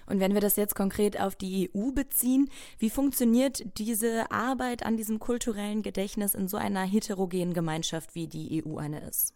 Und 0.07 0.19
wenn 0.19 0.33
wir 0.33 0.41
das 0.41 0.57
jetzt 0.57 0.75
konkret 0.75 1.19
auf 1.19 1.35
die 1.35 1.69
EU 1.73 1.91
beziehen, 1.91 2.49
wie 2.79 2.89
funktioniert 2.89 3.63
diese 3.77 4.29
Arbeit 4.29 4.83
an 4.85 4.97
diesem 4.97 5.19
kulturellen 5.19 5.83
Gedächtnis 5.83 6.35
in 6.35 6.49
so 6.49 6.57
einer 6.57 6.81
heterogenen 6.81 7.53
Gemeinschaft, 7.53 8.13
wie 8.13 8.27
die 8.27 8.61
EU 8.65 8.77
eine 8.77 9.07
ist? 9.07 9.33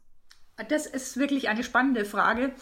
Das 0.70 0.86
ist 0.86 1.18
wirklich 1.18 1.50
eine 1.50 1.64
spannende 1.64 2.06
Frage, 2.06 2.54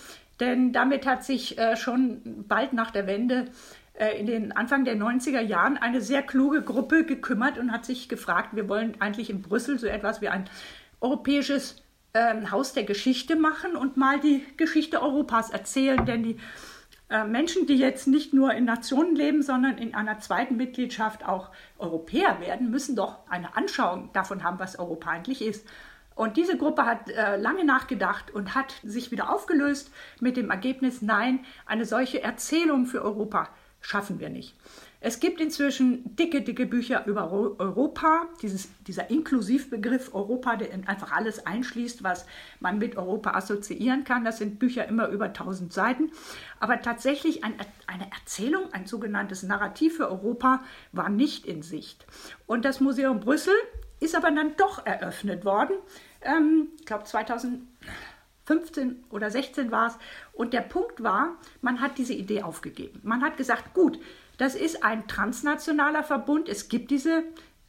denn 0.43 0.73
damit 0.73 1.05
hat 1.05 1.23
sich 1.23 1.57
äh, 1.57 1.75
schon 1.77 2.45
bald 2.47 2.73
nach 2.73 2.91
der 2.91 3.07
Wende 3.07 3.45
äh, 3.93 4.19
in 4.19 4.25
den 4.25 4.51
Anfang 4.51 4.85
der 4.85 4.95
90er 4.95 5.41
Jahren 5.41 5.77
eine 5.77 6.01
sehr 6.01 6.21
kluge 6.21 6.61
Gruppe 6.61 7.05
gekümmert 7.05 7.57
und 7.57 7.71
hat 7.71 7.85
sich 7.85 8.09
gefragt, 8.09 8.49
wir 8.55 8.67
wollen 8.67 8.95
eigentlich 8.99 9.29
in 9.29 9.41
Brüssel 9.41 9.79
so 9.79 9.87
etwas 9.87 10.21
wie 10.21 10.29
ein 10.29 10.49
europäisches 10.99 11.83
äh, 12.13 12.45
Haus 12.51 12.73
der 12.73 12.83
Geschichte 12.83 13.35
machen 13.35 13.75
und 13.75 13.97
mal 13.97 14.19
die 14.19 14.43
Geschichte 14.57 15.01
Europas 15.01 15.49
erzählen, 15.49 16.05
denn 16.05 16.23
die 16.23 16.37
äh, 17.09 17.23
Menschen, 17.23 17.67
die 17.67 17.75
jetzt 17.75 18.07
nicht 18.07 18.33
nur 18.33 18.53
in 18.53 18.65
Nationen 18.65 19.15
leben, 19.15 19.43
sondern 19.43 19.77
in 19.77 19.93
einer 19.93 20.19
zweiten 20.19 20.57
Mitgliedschaft 20.57 21.25
auch 21.25 21.51
Europäer 21.77 22.39
werden, 22.41 22.71
müssen 22.71 22.95
doch 22.95 23.19
eine 23.29 23.55
Anschauung 23.55 24.09
davon 24.13 24.43
haben, 24.43 24.59
was 24.59 24.77
Europa 24.77 25.11
eigentlich 25.11 25.41
ist. 25.41 25.67
Und 26.15 26.37
diese 26.37 26.57
Gruppe 26.57 26.85
hat 26.85 27.09
äh, 27.09 27.37
lange 27.37 27.65
nachgedacht 27.65 28.31
und 28.31 28.55
hat 28.55 28.75
sich 28.83 29.11
wieder 29.11 29.33
aufgelöst 29.33 29.91
mit 30.19 30.37
dem 30.37 30.49
Ergebnis, 30.49 31.01
nein, 31.01 31.39
eine 31.65 31.85
solche 31.85 32.21
Erzählung 32.21 32.85
für 32.85 33.01
Europa 33.01 33.49
schaffen 33.83 34.19
wir 34.19 34.29
nicht. 34.29 34.55
Es 35.05 35.19
gibt 35.19 35.41
inzwischen 35.41 36.15
dicke, 36.15 36.41
dicke 36.41 36.65
Bücher 36.65 37.05
über 37.05 37.29
Europa, 37.29 38.27
dieses, 38.41 38.69
dieser 38.87 39.09
Inklusivbegriff 39.09 40.13
Europa, 40.13 40.55
der 40.55 40.71
einfach 40.87 41.11
alles 41.11 41.45
einschließt, 41.45 42.03
was 42.03 42.25
man 42.61 42.77
mit 42.77 42.95
Europa 42.95 43.31
assoziieren 43.31 44.05
kann. 44.05 44.23
Das 44.23 44.37
sind 44.37 44.59
Bücher 44.59 44.87
immer 44.87 45.09
über 45.09 45.25
1000 45.25 45.73
Seiten. 45.73 46.11
Aber 46.61 46.81
tatsächlich 46.81 47.43
ein, 47.43 47.53
eine 47.85 48.09
Erzählung, 48.17 48.71
ein 48.71 48.85
sogenanntes 48.85 49.43
Narrativ 49.43 49.97
für 49.97 50.09
Europa 50.09 50.63
war 50.93 51.09
nicht 51.09 51.45
in 51.45 51.63
Sicht. 51.63 52.05
Und 52.47 52.63
das 52.63 52.79
Museum 52.79 53.19
Brüssel 53.19 53.55
ist 54.03 54.15
aber 54.15 54.31
dann 54.31 54.55
doch 54.57 54.85
eröffnet 54.85 55.45
worden. 55.45 55.75
Ähm, 56.21 56.69
ich 56.79 56.85
glaube 56.85 57.05
2015 57.05 59.03
oder 59.09 59.31
16 59.31 59.71
war 59.71 59.87
es. 59.87 59.97
Und 60.33 60.53
der 60.53 60.61
Punkt 60.61 61.01
war, 61.03 61.37
man 61.61 61.81
hat 61.81 61.97
diese 61.97 62.13
Idee 62.13 62.43
aufgegeben. 62.43 62.99
Man 63.03 63.21
hat 63.23 63.37
gesagt, 63.37 63.73
gut, 63.73 63.99
das 64.37 64.55
ist 64.55 64.83
ein 64.83 65.07
transnationaler 65.07 66.03
Verbund. 66.03 66.49
Es 66.49 66.69
gibt 66.69 66.91
diese 66.91 67.23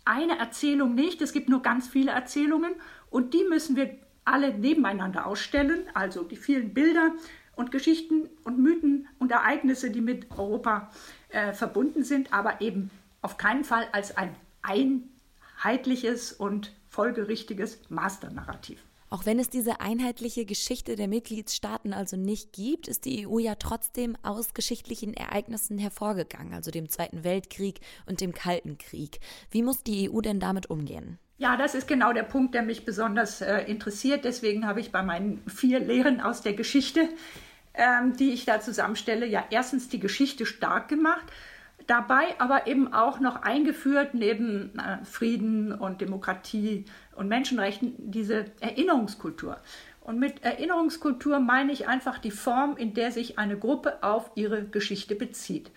eine 0.04 0.38
Erzählung 0.38 0.94
nicht. 0.94 1.22
Es 1.22 1.32
gibt 1.32 1.48
nur 1.48 1.62
ganz 1.62 1.88
viele 1.88 2.10
Erzählungen 2.10 2.74
und 3.10 3.32
die 3.34 3.44
müssen 3.48 3.76
wir 3.76 3.96
alle 4.24 4.52
nebeneinander 4.52 5.26
ausstellen. 5.26 5.84
Also 5.94 6.24
die 6.24 6.36
vielen 6.36 6.74
Bilder 6.74 7.12
und 7.56 7.70
Geschichten 7.70 8.28
und 8.44 8.58
Mythen 8.58 9.06
und 9.18 9.30
Ereignisse, 9.30 9.90
die 9.90 10.00
mit 10.00 10.30
Europa 10.36 10.90
äh, 11.28 11.52
verbunden 11.52 12.02
sind, 12.02 12.32
aber 12.32 12.60
eben 12.60 12.90
auf 13.22 13.36
keinen 13.36 13.64
Fall 13.64 13.86
als 13.92 14.16
ein 14.16 14.34
einheitliches 15.62 16.32
und 16.32 16.72
folgerichtiges 16.88 17.78
Masternarrativ. 17.88 18.84
Auch 19.10 19.26
wenn 19.26 19.38
es 19.38 19.48
diese 19.48 19.80
einheitliche 19.80 20.44
Geschichte 20.44 20.96
der 20.96 21.06
Mitgliedstaaten 21.06 21.92
also 21.92 22.16
nicht 22.16 22.52
gibt, 22.52 22.88
ist 22.88 23.04
die 23.04 23.28
EU 23.28 23.38
ja 23.38 23.54
trotzdem 23.54 24.16
aus 24.24 24.54
geschichtlichen 24.54 25.14
Ereignissen 25.14 25.78
hervorgegangen, 25.78 26.52
also 26.52 26.72
dem 26.72 26.88
Zweiten 26.88 27.22
Weltkrieg 27.22 27.80
und 28.06 28.20
dem 28.20 28.32
Kalten 28.32 28.76
Krieg. 28.76 29.20
Wie 29.50 29.62
muss 29.62 29.84
die 29.84 30.10
EU 30.10 30.20
denn 30.20 30.40
damit 30.40 30.68
umgehen? 30.68 31.18
Ja, 31.36 31.56
das 31.56 31.74
ist 31.74 31.86
genau 31.86 32.12
der 32.12 32.22
Punkt, 32.24 32.54
der 32.54 32.62
mich 32.62 32.84
besonders 32.84 33.40
äh, 33.40 33.62
interessiert. 33.62 34.24
Deswegen 34.24 34.66
habe 34.66 34.80
ich 34.80 34.90
bei 34.90 35.02
meinen 35.02 35.42
vier 35.48 35.78
Lehren 35.78 36.20
aus 36.20 36.42
der 36.42 36.54
Geschichte, 36.54 37.08
ähm, 37.74 38.16
die 38.16 38.30
ich 38.30 38.44
da 38.44 38.60
zusammenstelle, 38.60 39.26
ja 39.26 39.44
erstens 39.50 39.88
die 39.88 40.00
Geschichte 40.00 40.46
stark 40.46 40.88
gemacht 40.88 41.24
dabei 41.86 42.38
aber 42.38 42.66
eben 42.66 42.92
auch 42.92 43.20
noch 43.20 43.42
eingeführt, 43.42 44.14
neben 44.14 44.78
äh, 44.78 45.04
Frieden 45.04 45.72
und 45.72 46.00
Demokratie 46.00 46.84
und 47.14 47.28
Menschenrechten, 47.28 47.94
diese 47.98 48.46
Erinnerungskultur. 48.60 49.58
Und 50.00 50.18
mit 50.18 50.44
Erinnerungskultur 50.44 51.40
meine 51.40 51.72
ich 51.72 51.88
einfach 51.88 52.18
die 52.18 52.30
Form, 52.30 52.76
in 52.76 52.92
der 52.94 53.10
sich 53.10 53.38
eine 53.38 53.58
Gruppe 53.58 54.02
auf 54.02 54.30
ihre 54.34 54.64
Geschichte 54.64 55.14
bezieht. 55.14 55.70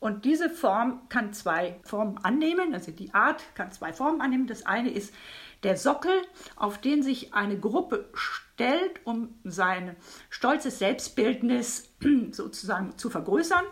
Und 0.00 0.24
diese 0.24 0.48
Form 0.48 1.02
kann 1.10 1.32
zwei 1.34 1.78
Formen 1.82 2.18
annehmen, 2.18 2.72
also 2.72 2.90
die 2.90 3.12
Art 3.12 3.42
kann 3.54 3.70
zwei 3.70 3.92
Formen 3.92 4.22
annehmen. 4.22 4.46
Das 4.46 4.64
eine 4.64 4.90
ist 4.90 5.14
der 5.62 5.76
Sockel, 5.76 6.12
auf 6.56 6.78
den 6.78 7.02
sich 7.02 7.34
eine 7.34 7.58
Gruppe 7.58 8.08
stellt, 8.14 9.00
um 9.04 9.34
sein 9.44 9.96
stolzes 10.30 10.78
Selbstbildnis 10.78 11.92
sozusagen 12.32 12.96
zu 12.96 13.10
vergrößern 13.10 13.64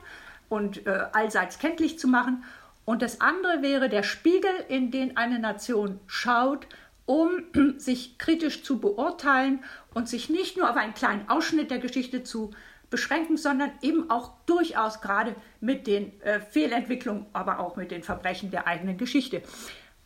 und 0.49 0.87
äh, 0.87 1.07
allseits 1.13 1.59
kenntlich 1.59 1.99
zu 1.99 2.09
machen. 2.09 2.45
Und 2.85 3.03
das 3.03 3.21
andere 3.21 3.63
wäre 3.63 3.89
der 3.89 4.03
Spiegel, 4.03 4.51
in 4.69 4.91
den 4.91 5.17
eine 5.17 5.39
Nation 5.39 6.01
schaut, 6.07 6.67
um 7.07 7.31
sich 7.79 8.19
kritisch 8.19 8.63
zu 8.63 8.81
beurteilen 8.81 9.65
und 9.95 10.09
sich 10.09 10.31
nicht 10.31 10.57
nur 10.57 10.71
auf 10.71 10.77
einen 10.77 10.95
kleinen 10.95 11.29
Ausschnitt 11.29 11.71
der 11.71 11.79
Geschichte 11.79 12.23
zu 12.23 12.51
beschränken, 12.91 13.37
sondern 13.37 13.71
eben 13.83 14.11
auch 14.11 14.33
durchaus 14.47 15.01
gerade 15.01 15.35
mit 15.61 15.87
den 15.87 16.21
äh, 16.23 16.41
Fehlentwicklungen, 16.41 17.27
aber 17.33 17.59
auch 17.59 17.77
mit 17.77 17.91
den 17.91 18.03
Verbrechen 18.03 18.51
der 18.51 18.67
eigenen 18.67 18.97
Geschichte. 18.97 19.43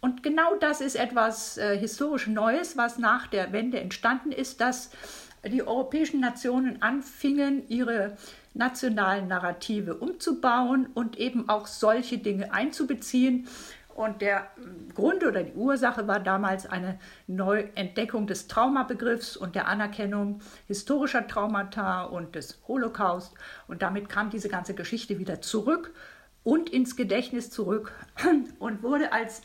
Und 0.01 0.25
genau 0.25 0.57
das 0.57 0.81
ist 0.81 0.97
etwas 0.97 1.59
äh, 1.59 1.79
historisch 1.79 2.27
Neues, 2.27 2.77
was 2.77 2.99
nach 2.99 3.29
der 3.29 3.53
Wende 3.53 3.79
entstanden 3.79 4.33
ist, 4.33 4.61
dass 4.61 4.91
die 5.45 5.67
europäischen 5.67 6.21
Nationen 6.21 6.83
anfingen, 6.83 7.69
ihre 7.69 8.17
nationalen 8.55 9.29
Narrative 9.29 9.95
umzubauen 9.95 10.87
und 10.95 11.19
eben 11.19 11.49
auch 11.49 11.67
solche 11.67 12.19
Dinge 12.19 12.53
einzubeziehen. 12.53 13.49
Und 13.95 14.23
der 14.23 14.51
Grund 14.95 15.25
oder 15.25 15.43
die 15.43 15.53
Ursache 15.53 16.07
war 16.09 16.21
damals 16.21 16.65
eine 16.67 16.99
Neuentdeckung 17.27 18.27
des 18.27 18.47
Traumabegriffs 18.49 19.37
und 19.37 19.55
der 19.55 19.69
Anerkennung 19.69 20.41
historischer 20.67 21.27
Traumata 21.27 22.05
und 22.05 22.35
des 22.35 22.59
Holocaust. 22.69 23.35
Und 23.69 23.83
damit 23.83 24.09
kam 24.09 24.31
diese 24.31 24.49
ganze 24.49 24.75
Geschichte 24.75 25.19
wieder 25.19 25.43
zurück 25.43 25.93
und 26.43 26.71
ins 26.71 26.97
Gedächtnis 26.97 27.51
zurück 27.51 27.93
und 28.59 28.83
wurde 28.83 29.13
als 29.13 29.43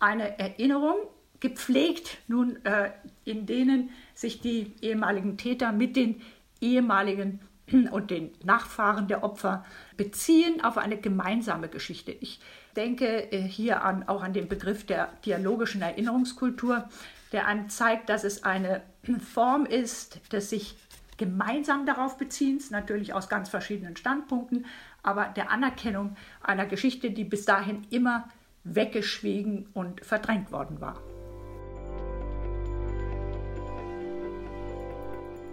eine 0.00 0.38
Erinnerung 0.38 0.96
gepflegt, 1.40 2.18
nun 2.26 2.64
äh, 2.64 2.90
in 3.24 3.46
denen 3.46 3.90
sich 4.18 4.40
die 4.40 4.72
ehemaligen 4.80 5.36
Täter 5.36 5.70
mit 5.70 5.94
den 5.94 6.20
ehemaligen 6.60 7.38
und 7.92 8.10
den 8.10 8.32
Nachfahren 8.42 9.06
der 9.06 9.22
Opfer 9.22 9.64
beziehen 9.96 10.62
auf 10.64 10.76
eine 10.76 10.96
gemeinsame 10.96 11.68
Geschichte. 11.68 12.10
Ich 12.10 12.40
denke 12.74 13.32
äh, 13.32 13.40
hier 13.40 13.84
an, 13.84 14.08
auch 14.08 14.22
an 14.24 14.32
den 14.32 14.48
Begriff 14.48 14.84
der 14.84 15.12
dialogischen 15.24 15.82
Erinnerungskultur, 15.82 16.88
der 17.30 17.46
zeigt, 17.68 18.08
dass 18.08 18.24
es 18.24 18.42
eine 18.42 18.82
Form 19.32 19.66
ist 19.66 20.20
des 20.32 20.50
sich 20.50 20.76
gemeinsam 21.16 21.86
darauf 21.86 22.18
Beziehens, 22.18 22.70
natürlich 22.70 23.14
aus 23.14 23.28
ganz 23.28 23.48
verschiedenen 23.48 23.96
Standpunkten, 23.96 24.66
aber 25.04 25.26
der 25.26 25.50
Anerkennung 25.50 26.16
einer 26.42 26.66
Geschichte, 26.66 27.10
die 27.10 27.24
bis 27.24 27.44
dahin 27.44 27.86
immer 27.90 28.28
weggeschwiegen 28.64 29.68
und 29.74 30.04
verdrängt 30.04 30.50
worden 30.50 30.80
war. 30.80 31.00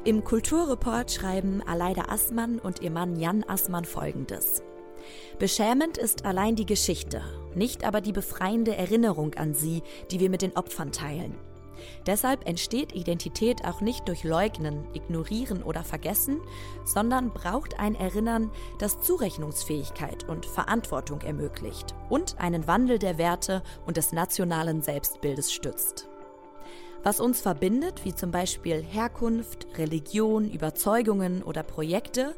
Im 0.05 0.23
Kulturreport 0.23 1.11
schreiben 1.11 1.63
Aleida 1.65 2.03
Assmann 2.09 2.59
und 2.59 2.83
ihr 2.83 2.91
Mann 2.91 3.15
Jan 3.15 3.43
Assmann 3.43 3.85
folgendes. 3.85 4.61
Beschämend 5.39 5.97
ist 5.97 6.25
allein 6.25 6.55
die 6.55 6.67
Geschichte, 6.67 7.23
nicht 7.55 7.83
aber 7.83 8.01
die 8.01 8.11
befreiende 8.11 8.75
Erinnerung 8.75 9.33
an 9.33 9.55
sie, 9.55 9.81
die 10.11 10.19
wir 10.19 10.29
mit 10.29 10.43
den 10.43 10.55
Opfern 10.55 10.91
teilen. 10.91 11.33
Deshalb 12.05 12.47
entsteht 12.47 12.93
Identität 12.93 13.65
auch 13.65 13.81
nicht 13.81 14.07
durch 14.07 14.23
Leugnen, 14.23 14.85
Ignorieren 14.93 15.63
oder 15.63 15.83
Vergessen, 15.83 16.39
sondern 16.85 17.31
braucht 17.31 17.79
ein 17.79 17.95
Erinnern, 17.95 18.51
das 18.77 19.01
Zurechnungsfähigkeit 19.01 20.29
und 20.29 20.45
Verantwortung 20.45 21.21
ermöglicht 21.21 21.95
und 22.09 22.39
einen 22.39 22.67
Wandel 22.67 22.99
der 22.99 23.17
Werte 23.17 23.63
und 23.87 23.97
des 23.97 24.13
nationalen 24.13 24.83
Selbstbildes 24.83 25.51
stützt. 25.51 26.07
Was 27.05 27.19
uns 27.19 27.39
verbindet, 27.39 28.03
wie 28.03 28.15
zum 28.15 28.31
Beispiel 28.31 28.81
Herkunft, 28.81 29.67
Religion, 29.77 30.49
Überzeugungen 30.49 31.43
oder 31.43 31.61
Projekte, 31.61 32.35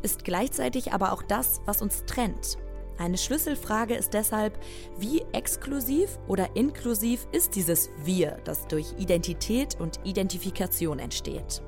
ist 0.00 0.24
gleichzeitig 0.24 0.94
aber 0.94 1.12
auch 1.12 1.22
das, 1.22 1.60
was 1.66 1.82
uns 1.82 2.06
trennt. 2.06 2.56
Eine 2.96 3.18
Schlüsselfrage 3.18 3.94
ist 3.94 4.14
deshalb, 4.14 4.58
wie 4.98 5.20
exklusiv 5.34 6.18
oder 6.28 6.56
inklusiv 6.56 7.28
ist 7.32 7.56
dieses 7.56 7.90
Wir, 8.04 8.38
das 8.44 8.66
durch 8.68 8.94
Identität 8.96 9.78
und 9.78 10.00
Identifikation 10.04 10.98
entsteht. 10.98 11.60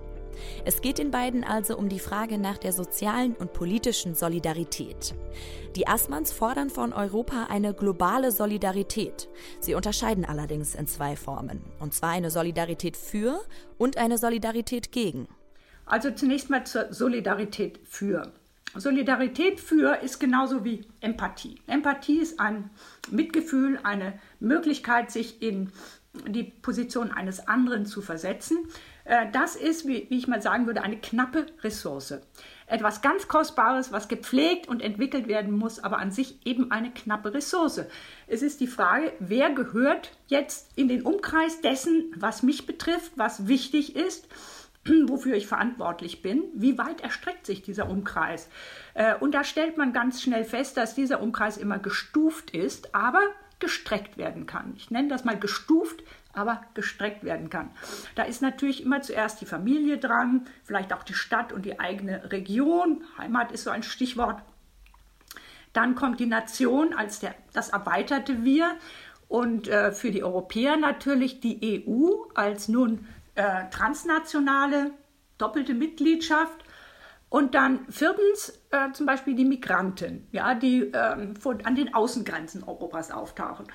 Es 0.64 0.80
geht 0.80 0.98
den 0.98 1.10
beiden 1.10 1.44
also 1.44 1.76
um 1.76 1.88
die 1.88 1.98
Frage 1.98 2.38
nach 2.38 2.58
der 2.58 2.72
sozialen 2.72 3.34
und 3.34 3.52
politischen 3.52 4.14
Solidarität. 4.14 5.14
Die 5.76 5.86
Assmanns 5.86 6.32
fordern 6.32 6.70
von 6.70 6.92
Europa 6.92 7.46
eine 7.50 7.74
globale 7.74 8.32
Solidarität. 8.32 9.28
Sie 9.60 9.74
unterscheiden 9.74 10.24
allerdings 10.24 10.74
in 10.74 10.86
zwei 10.86 11.16
Formen. 11.16 11.60
Und 11.80 11.94
zwar 11.94 12.10
eine 12.10 12.30
Solidarität 12.30 12.96
für 12.96 13.40
und 13.76 13.96
eine 13.96 14.18
Solidarität 14.18 14.92
gegen. 14.92 15.28
Also 15.86 16.10
zunächst 16.10 16.50
mal 16.50 16.64
zur 16.66 16.92
Solidarität 16.92 17.80
für. 17.84 18.32
Solidarität 18.74 19.60
für 19.60 19.96
ist 20.02 20.18
genauso 20.18 20.64
wie 20.64 20.84
Empathie. 21.00 21.60
Empathie 21.66 22.18
ist 22.18 22.38
ein 22.38 22.70
Mitgefühl, 23.10 23.80
eine 23.82 24.18
Möglichkeit, 24.40 25.10
sich 25.10 25.40
in 25.40 25.72
die 26.26 26.44
Position 26.44 27.10
eines 27.10 27.46
anderen 27.48 27.86
zu 27.86 28.02
versetzen. 28.02 28.58
Äh, 29.08 29.30
das 29.32 29.56
ist, 29.56 29.88
wie, 29.88 30.06
ich 30.10 30.28
mal 30.28 30.42
sagen 30.42 30.66
würde, 30.66 30.82
eine 30.82 30.98
knappe 30.98 31.46
Ressource. 31.64 32.14
Etwas 32.66 33.00
ganz 33.00 33.26
Kostbares, 33.26 33.90
was 33.90 34.08
gepflegt 34.08 34.68
und 34.68 34.82
entwickelt 34.82 35.26
werden 35.26 35.56
muss, 35.56 35.82
aber 35.82 35.98
an 35.98 36.12
sich 36.12 36.46
eben 36.46 36.70
eine 36.70 36.90
knappe 36.90 37.32
Ressource. 37.32 37.80
Es 38.26 38.42
ist 38.42 38.60
die 38.60 38.66
Frage, 38.66 39.12
wer 39.18 39.50
gehört 39.50 40.12
jetzt 40.26 40.70
in 40.76 40.88
den 40.88 41.02
Umkreis 41.02 41.62
dessen, 41.62 42.12
was 42.14 42.42
mich 42.42 42.66
betrifft, 42.66 43.12
was 43.16 43.48
wichtig 43.48 43.96
ist, 43.96 44.28
wofür 45.06 45.36
ich 45.36 45.46
verantwortlich 45.46 46.20
bin, 46.20 46.44
wie 46.52 46.76
weit 46.76 47.00
erstreckt 47.00 47.46
sich 47.46 47.62
dieser 47.62 47.88
Umkreis. 47.88 48.50
Äh, 48.92 49.16
und 49.16 49.32
da 49.32 49.42
stellt 49.42 49.78
man 49.78 49.94
ganz 49.94 50.20
schnell 50.20 50.44
fest, 50.44 50.76
dass 50.76 50.94
dieser 50.94 51.22
Umkreis 51.22 51.56
immer 51.56 51.78
gestuft 51.78 52.50
ist, 52.50 52.94
aber 52.94 53.22
gestreckt 53.60 54.18
werden 54.18 54.46
kann. 54.46 54.74
Ich 54.76 54.90
nenne 54.90 55.08
das 55.08 55.24
mal 55.24 55.38
gestuft, 55.38 56.02
aber 56.38 56.62
gestreckt 56.74 57.24
werden 57.24 57.50
kann. 57.50 57.70
Da 58.14 58.22
ist 58.22 58.42
natürlich 58.42 58.84
immer 58.84 59.02
zuerst 59.02 59.40
die 59.40 59.46
Familie 59.46 59.98
dran, 59.98 60.46
vielleicht 60.62 60.92
auch 60.92 61.02
die 61.02 61.14
Stadt 61.14 61.52
und 61.52 61.66
die 61.66 61.80
eigene 61.80 62.30
Region. 62.30 63.02
Heimat 63.18 63.50
ist 63.50 63.64
so 63.64 63.70
ein 63.70 63.82
Stichwort. 63.82 64.40
Dann 65.72 65.96
kommt 65.96 66.20
die 66.20 66.26
Nation 66.26 66.94
als 66.94 67.18
der, 67.18 67.34
das 67.52 67.70
erweiterte 67.70 68.44
Wir 68.44 68.76
und 69.26 69.68
äh, 69.68 69.92
für 69.92 70.10
die 70.10 70.22
Europäer 70.22 70.76
natürlich 70.76 71.40
die 71.40 71.84
EU 71.86 72.12
als 72.34 72.68
nun 72.68 73.06
äh, 73.34 73.68
transnationale 73.70 74.92
doppelte 75.38 75.74
Mitgliedschaft. 75.74 76.64
Und 77.30 77.54
dann 77.54 77.80
viertens 77.90 78.58
äh, 78.70 78.90
zum 78.92 79.04
Beispiel 79.04 79.34
die 79.34 79.44
Migranten, 79.44 80.26
ja, 80.32 80.54
die 80.54 80.90
ähm, 80.94 81.36
von, 81.36 81.64
an 81.66 81.74
den 81.74 81.92
Außengrenzen 81.92 82.64
Europas 82.64 83.10
auftauchen. 83.10 83.66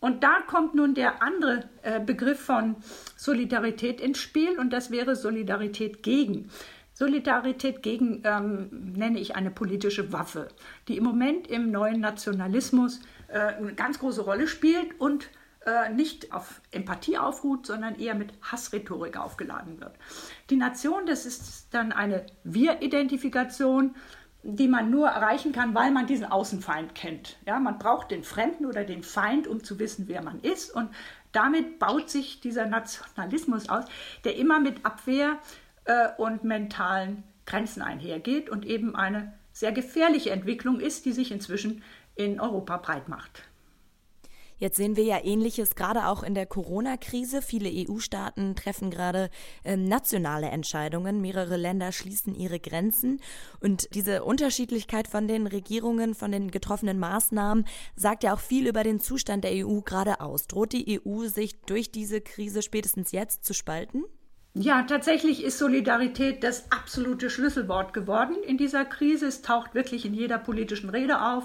Und 0.00 0.22
da 0.22 0.40
kommt 0.46 0.74
nun 0.74 0.94
der 0.94 1.22
andere 1.22 1.68
äh, 1.82 2.00
Begriff 2.00 2.40
von 2.40 2.76
Solidarität 3.16 4.00
ins 4.00 4.18
Spiel 4.18 4.58
und 4.58 4.72
das 4.72 4.90
wäre 4.90 5.16
Solidarität 5.16 6.02
gegen. 6.02 6.50
Solidarität 6.92 7.82
gegen 7.82 8.22
ähm, 8.24 8.94
nenne 8.96 9.18
ich 9.18 9.36
eine 9.36 9.50
politische 9.50 10.12
Waffe, 10.12 10.48
die 10.88 10.96
im 10.96 11.04
Moment 11.04 11.46
im 11.46 11.70
neuen 11.70 12.00
Nationalismus 12.00 13.00
äh, 13.28 13.38
eine 13.38 13.74
ganz 13.74 13.98
große 13.98 14.22
Rolle 14.22 14.46
spielt 14.46 14.98
und 14.98 15.28
äh, 15.66 15.92
nicht 15.92 16.32
auf 16.32 16.62
Empathie 16.70 17.18
aufruht, 17.18 17.66
sondern 17.66 17.96
eher 17.96 18.14
mit 18.14 18.32
Hassrhetorik 18.40 19.18
aufgeladen 19.18 19.80
wird. 19.80 19.92
Die 20.48 20.56
Nation, 20.56 21.04
das 21.06 21.26
ist 21.26 21.74
dann 21.74 21.92
eine 21.92 22.24
Wir-Identifikation 22.44 23.94
die 24.48 24.68
man 24.68 24.90
nur 24.90 25.08
erreichen 25.08 25.50
kann, 25.50 25.74
weil 25.74 25.90
man 25.90 26.06
diesen 26.06 26.26
Außenfeind 26.26 26.94
kennt. 26.94 27.36
Ja, 27.46 27.58
man 27.58 27.78
braucht 27.78 28.12
den 28.12 28.22
Fremden 28.22 28.64
oder 28.64 28.84
den 28.84 29.02
Feind, 29.02 29.48
um 29.48 29.64
zu 29.64 29.80
wissen, 29.80 30.06
wer 30.06 30.22
man 30.22 30.40
ist. 30.40 30.72
Und 30.72 30.90
damit 31.32 31.80
baut 31.80 32.08
sich 32.08 32.40
dieser 32.40 32.66
Nationalismus 32.66 33.68
aus, 33.68 33.84
der 34.24 34.36
immer 34.36 34.60
mit 34.60 34.86
Abwehr 34.86 35.38
äh, 35.84 36.08
und 36.16 36.44
mentalen 36.44 37.24
Grenzen 37.44 37.82
einhergeht 37.82 38.48
und 38.48 38.64
eben 38.64 38.94
eine 38.94 39.34
sehr 39.52 39.72
gefährliche 39.72 40.30
Entwicklung 40.30 40.78
ist, 40.78 41.06
die 41.06 41.12
sich 41.12 41.32
inzwischen 41.32 41.82
in 42.14 42.40
Europa 42.40 42.76
breit 42.76 43.08
macht. 43.08 43.42
Jetzt 44.58 44.76
sehen 44.76 44.96
wir 44.96 45.04
ja 45.04 45.22
ähnliches 45.22 45.74
gerade 45.74 46.06
auch 46.06 46.22
in 46.22 46.34
der 46.34 46.46
Corona-Krise. 46.46 47.42
Viele 47.42 47.70
EU-Staaten 47.70 48.56
treffen 48.56 48.90
gerade 48.90 49.28
äh, 49.64 49.76
nationale 49.76 50.48
Entscheidungen. 50.48 51.20
Mehrere 51.20 51.56
Länder 51.56 51.92
schließen 51.92 52.34
ihre 52.34 52.58
Grenzen. 52.58 53.20
Und 53.60 53.94
diese 53.94 54.24
Unterschiedlichkeit 54.24 55.08
von 55.08 55.28
den 55.28 55.46
Regierungen, 55.46 56.14
von 56.14 56.32
den 56.32 56.50
getroffenen 56.50 56.98
Maßnahmen, 56.98 57.66
sagt 57.96 58.24
ja 58.24 58.34
auch 58.34 58.40
viel 58.40 58.66
über 58.66 58.82
den 58.82 58.98
Zustand 58.98 59.44
der 59.44 59.66
EU 59.66 59.80
gerade 59.80 60.20
aus. 60.20 60.46
Droht 60.46 60.72
die 60.72 61.00
EU 61.00 61.26
sich 61.26 61.60
durch 61.62 61.90
diese 61.90 62.20
Krise 62.22 62.62
spätestens 62.62 63.12
jetzt 63.12 63.44
zu 63.44 63.52
spalten? 63.52 64.04
Ja, 64.58 64.84
tatsächlich 64.84 65.44
ist 65.44 65.58
Solidarität 65.58 66.42
das 66.42 66.72
absolute 66.72 67.28
Schlüsselwort 67.28 67.92
geworden 67.92 68.36
in 68.46 68.56
dieser 68.56 68.86
Krise. 68.86 69.26
Es 69.26 69.42
taucht 69.42 69.74
wirklich 69.74 70.06
in 70.06 70.14
jeder 70.14 70.38
politischen 70.38 70.88
Rede 70.88 71.20
auf 71.20 71.44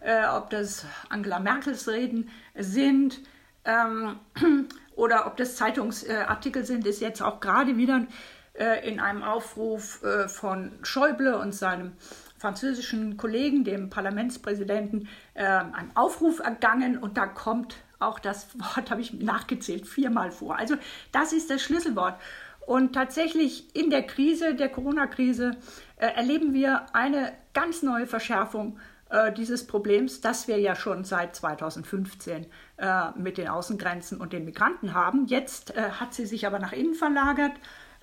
äh, 0.00 0.26
ob 0.26 0.50
das 0.50 0.84
Angela 1.08 1.38
Merkels 1.38 1.88
Reden 1.88 2.30
sind 2.54 3.20
ähm, 3.64 4.18
oder 4.96 5.26
ob 5.26 5.36
das 5.36 5.56
Zeitungsartikel 5.56 6.64
sind, 6.64 6.86
ist 6.86 7.00
jetzt 7.00 7.22
auch 7.22 7.40
gerade 7.40 7.76
wieder 7.76 8.06
äh, 8.54 8.88
in 8.88 9.00
einem 9.00 9.22
Aufruf 9.22 10.02
äh, 10.02 10.28
von 10.28 10.72
Schäuble 10.82 11.38
und 11.38 11.54
seinem 11.54 11.92
französischen 12.38 13.16
Kollegen, 13.16 13.64
dem 13.64 13.90
Parlamentspräsidenten, 13.90 15.08
äh, 15.34 15.44
ein 15.44 15.90
Aufruf 15.94 16.40
ergangen 16.40 16.98
und 16.98 17.16
da 17.16 17.26
kommt 17.26 17.76
auch 17.98 18.18
das 18.18 18.48
Wort, 18.58 18.90
habe 18.90 19.00
ich 19.00 19.12
nachgezählt, 19.12 19.86
viermal 19.86 20.30
vor. 20.30 20.56
Also 20.56 20.76
das 21.12 21.32
ist 21.32 21.50
das 21.50 21.62
Schlüsselwort. 21.62 22.18
Und 22.66 22.92
tatsächlich 22.92 23.74
in 23.74 23.88
der 23.88 24.02
Krise, 24.02 24.54
der 24.54 24.68
Corona-Krise, 24.68 25.52
äh, 25.96 26.06
erleben 26.06 26.52
wir 26.52 26.94
eine 26.94 27.32
ganz 27.54 27.82
neue 27.82 28.06
Verschärfung 28.06 28.78
äh, 29.10 29.32
dieses 29.32 29.66
Problems, 29.66 30.20
das 30.20 30.48
wir 30.48 30.58
ja 30.58 30.74
schon 30.74 31.04
seit 31.04 31.34
2015 31.34 32.46
äh, 32.76 33.10
mit 33.16 33.38
den 33.38 33.48
Außengrenzen 33.48 34.20
und 34.20 34.32
den 34.32 34.44
Migranten 34.44 34.94
haben. 34.94 35.26
Jetzt 35.26 35.76
äh, 35.76 35.90
hat 35.92 36.14
sie 36.14 36.26
sich 36.26 36.46
aber 36.46 36.58
nach 36.58 36.72
innen 36.72 36.94
verlagert. 36.94 37.52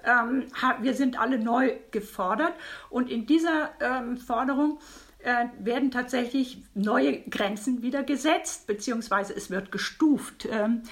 Ähm, 0.03 0.45
wir 0.81 0.93
sind 0.93 1.19
alle 1.19 1.39
neu 1.39 1.73
gefordert 1.91 2.53
und 2.89 3.09
in 3.09 3.25
dieser 3.25 3.71
ähm, 3.79 4.17
Forderung 4.17 4.79
äh, 5.19 5.45
werden 5.59 5.91
tatsächlich 5.91 6.63
neue 6.73 7.21
Grenzen 7.21 7.81
wieder 7.81 8.03
gesetzt, 8.03 8.67
beziehungsweise 8.67 9.33
es 9.35 9.49
wird 9.49 9.71
gestuft. 9.71 10.47
Ähm, 10.51 10.83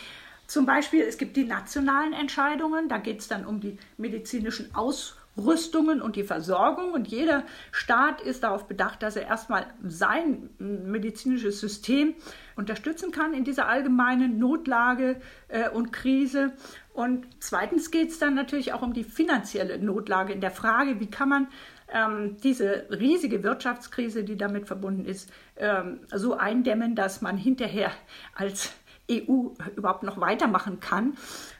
zum 0.48 0.66
Beispiel, 0.66 1.02
es 1.02 1.18
gibt 1.18 1.38
die 1.38 1.46
nationalen 1.46 2.14
Entscheidungen, 2.14 2.90
da 2.90 2.98
geht 2.98 3.20
es 3.20 3.28
dann 3.28 3.46
um 3.46 3.60
die 3.60 3.78
medizinischen 3.98 4.74
Auswirkungen 4.76 5.23
Rüstungen 5.38 6.02
und 6.02 6.16
die 6.16 6.24
Versorgung. 6.24 6.92
Und 6.92 7.08
jeder 7.08 7.44
Staat 7.72 8.22
ist 8.22 8.44
darauf 8.44 8.68
bedacht, 8.68 9.04
dass 9.04 9.16
er 9.16 9.28
erstmal 9.28 9.66
sein 9.84 10.50
medizinisches 10.60 11.60
System 11.60 12.14
unterstützen 12.56 13.12
kann 13.12 13.34
in 13.34 13.44
dieser 13.44 13.68
allgemeinen 13.68 14.38
Notlage 14.38 15.20
äh, 15.48 15.70
und 15.70 15.92
Krise. 15.92 16.54
Und 16.94 17.26
zweitens 17.40 17.90
geht 17.90 18.10
es 18.10 18.20
dann 18.20 18.36
natürlich 18.36 18.74
auch 18.74 18.84
um 18.84 18.94
die 18.94 19.04
finanzielle 19.04 19.80
Notlage 19.80 20.34
in 20.34 20.42
der 20.42 20.52
Frage, 20.52 21.00
wie 21.00 21.10
kann 21.10 21.30
man 21.30 21.48
ähm, 21.92 22.38
diese 22.44 22.88
riesige 22.92 23.44
Wirtschaftskrise, 23.44 24.24
die 24.24 24.38
damit 24.38 24.68
verbunden 24.68 25.06
ist, 25.06 25.32
ähm, 25.58 26.02
so 26.14 26.36
eindämmen, 26.36 26.96
dass 26.96 27.22
man 27.22 27.38
hinterher 27.38 27.92
als 28.36 28.74
EU 29.12 29.50
überhaupt 29.76 30.04
noch 30.04 30.20
weitermachen 30.20 30.80
kann. 30.80 31.14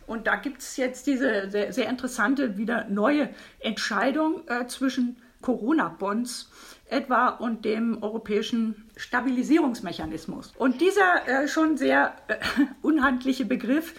Und 0.08 0.28
da 0.28 0.36
gibt 0.36 0.62
es 0.62 0.78
jetzt 0.78 1.08
diese 1.08 1.50
sehr, 1.50 1.74
sehr, 1.74 1.90
interessante, 1.90 2.58
wieder 2.58 2.86
neue 2.90 3.30
Entscheidung 3.60 4.48
äh, 4.48 4.68
zwischen 4.68 5.18
Corona-Bonds 5.42 6.50
etwa 6.90 7.30
und 7.30 7.66
dem 7.66 8.02
europäischen 8.02 8.90
Stabilisierungsmechanismus. 8.98 10.54
Und 10.58 10.82
dieser 10.82 11.28
äh, 11.28 11.48
schon 11.48 11.78
sehr 11.78 12.16
äh, 12.28 12.38
unhandliche 12.82 13.46
Begriff 13.46 13.94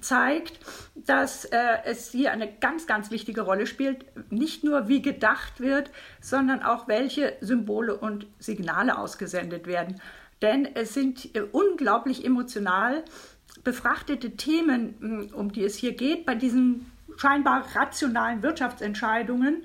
zeigt, 0.00 0.58
dass 0.94 1.44
äh, 1.44 1.58
es 1.84 2.10
hier 2.10 2.32
eine 2.32 2.50
ganz, 2.50 2.86
ganz 2.86 3.10
wichtige 3.10 3.42
Rolle 3.42 3.66
spielt, 3.66 4.04
nicht 4.30 4.64
nur 4.64 4.88
wie 4.88 5.02
gedacht 5.02 5.60
wird, 5.60 5.90
sondern 6.20 6.62
auch 6.62 6.88
welche 6.88 7.36
Symbole 7.40 7.96
und 7.96 8.26
Signale 8.38 8.98
ausgesendet 8.98 9.66
werden. 9.66 10.00
Denn 10.40 10.68
es 10.74 10.94
sind 10.94 11.34
äh, 11.36 11.42
unglaublich 11.52 12.24
emotional 12.24 13.04
befrachtete 13.64 14.36
Themen, 14.36 15.30
um 15.32 15.52
die 15.52 15.64
es 15.64 15.76
hier 15.76 15.92
geht, 15.92 16.26
bei 16.26 16.34
diesen 16.34 16.90
scheinbar 17.16 17.64
rationalen 17.74 18.42
Wirtschaftsentscheidungen, 18.42 19.64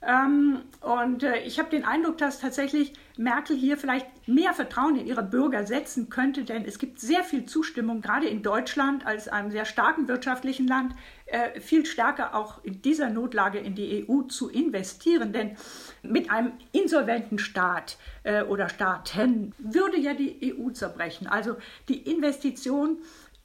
Ähm, 0.00 0.62
und 0.80 1.24
äh, 1.24 1.40
ich 1.40 1.58
habe 1.58 1.70
den 1.70 1.84
Eindruck, 1.84 2.18
dass 2.18 2.38
tatsächlich 2.38 2.92
Merkel 3.16 3.56
hier 3.56 3.76
vielleicht 3.76 4.06
mehr 4.28 4.54
Vertrauen 4.54 4.94
in 4.94 5.08
ihre 5.08 5.24
Bürger 5.24 5.66
setzen 5.66 6.08
könnte, 6.08 6.44
denn 6.44 6.64
es 6.64 6.78
gibt 6.78 7.00
sehr 7.00 7.24
viel 7.24 7.46
Zustimmung, 7.46 8.00
gerade 8.00 8.28
in 8.28 8.44
Deutschland 8.44 9.04
als 9.04 9.26
einem 9.26 9.50
sehr 9.50 9.64
starken 9.64 10.06
wirtschaftlichen 10.06 10.68
Land, 10.68 10.94
äh, 11.26 11.60
viel 11.60 11.84
stärker 11.84 12.36
auch 12.36 12.62
in 12.62 12.80
dieser 12.80 13.10
Notlage 13.10 13.58
in 13.58 13.74
die 13.74 14.06
EU 14.08 14.22
zu 14.22 14.48
investieren. 14.48 15.32
Denn 15.32 15.56
mit 16.02 16.30
einem 16.30 16.52
insolventen 16.70 17.40
Staat 17.40 17.98
äh, 18.22 18.42
oder 18.42 18.68
Staaten 18.68 19.52
würde 19.58 19.98
ja 19.98 20.14
die 20.14 20.54
EU 20.54 20.70
zerbrechen. 20.70 21.26
Also 21.26 21.56
die 21.88 22.08
Investition 22.08 22.98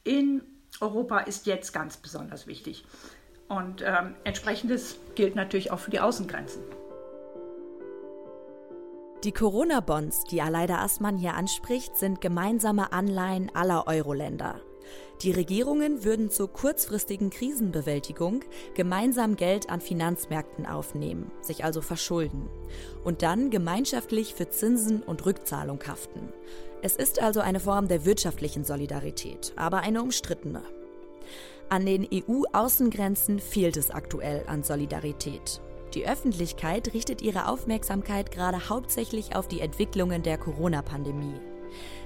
in 0.03 0.41
Europa 0.81 1.19
ist 1.19 1.45
jetzt 1.45 1.73
ganz 1.73 1.97
besonders 1.97 2.47
wichtig. 2.47 2.85
Und 3.47 3.83
ähm, 3.85 4.15
entsprechendes 4.23 4.97
gilt 5.15 5.35
natürlich 5.35 5.71
auch 5.71 5.79
für 5.79 5.91
die 5.91 5.99
Außengrenzen. 5.99 6.63
Die 9.23 9.31
Corona-Bonds, 9.31 10.25
die 10.25 10.41
Aleida 10.41 10.79
Aßmann 10.79 11.17
hier 11.17 11.35
anspricht, 11.35 11.95
sind 11.95 12.19
gemeinsame 12.19 12.91
Anleihen 12.91 13.49
aller 13.55 13.87
Euro-Länder. 13.87 14.59
Die 15.21 15.31
Regierungen 15.31 16.03
würden 16.03 16.29
zur 16.29 16.51
kurzfristigen 16.51 17.29
Krisenbewältigung 17.29 18.41
gemeinsam 18.73 19.35
Geld 19.35 19.69
an 19.69 19.79
Finanzmärkten 19.79 20.65
aufnehmen, 20.65 21.31
sich 21.41 21.63
also 21.63 21.81
verschulden 21.81 22.49
und 23.03 23.21
dann 23.21 23.49
gemeinschaftlich 23.49 24.33
für 24.33 24.49
Zinsen 24.49 25.01
und 25.01 25.25
Rückzahlung 25.25 25.79
haften. 25.87 26.33
Es 26.81 26.95
ist 26.95 27.21
also 27.21 27.39
eine 27.39 27.59
Form 27.59 27.87
der 27.87 28.05
wirtschaftlichen 28.05 28.65
Solidarität, 28.65 29.53
aber 29.55 29.79
eine 29.79 30.01
umstrittene. 30.01 30.61
An 31.69 31.85
den 31.85 32.07
EU-Außengrenzen 32.11 33.39
fehlt 33.39 33.77
es 33.77 33.89
aktuell 33.89 34.43
an 34.47 34.63
Solidarität. 34.63 35.61
Die 35.93 36.07
Öffentlichkeit 36.07 36.93
richtet 36.93 37.21
ihre 37.21 37.47
Aufmerksamkeit 37.47 38.31
gerade 38.31 38.67
hauptsächlich 38.69 39.35
auf 39.35 39.47
die 39.47 39.61
Entwicklungen 39.61 40.23
der 40.23 40.37
Corona-Pandemie. 40.37 41.39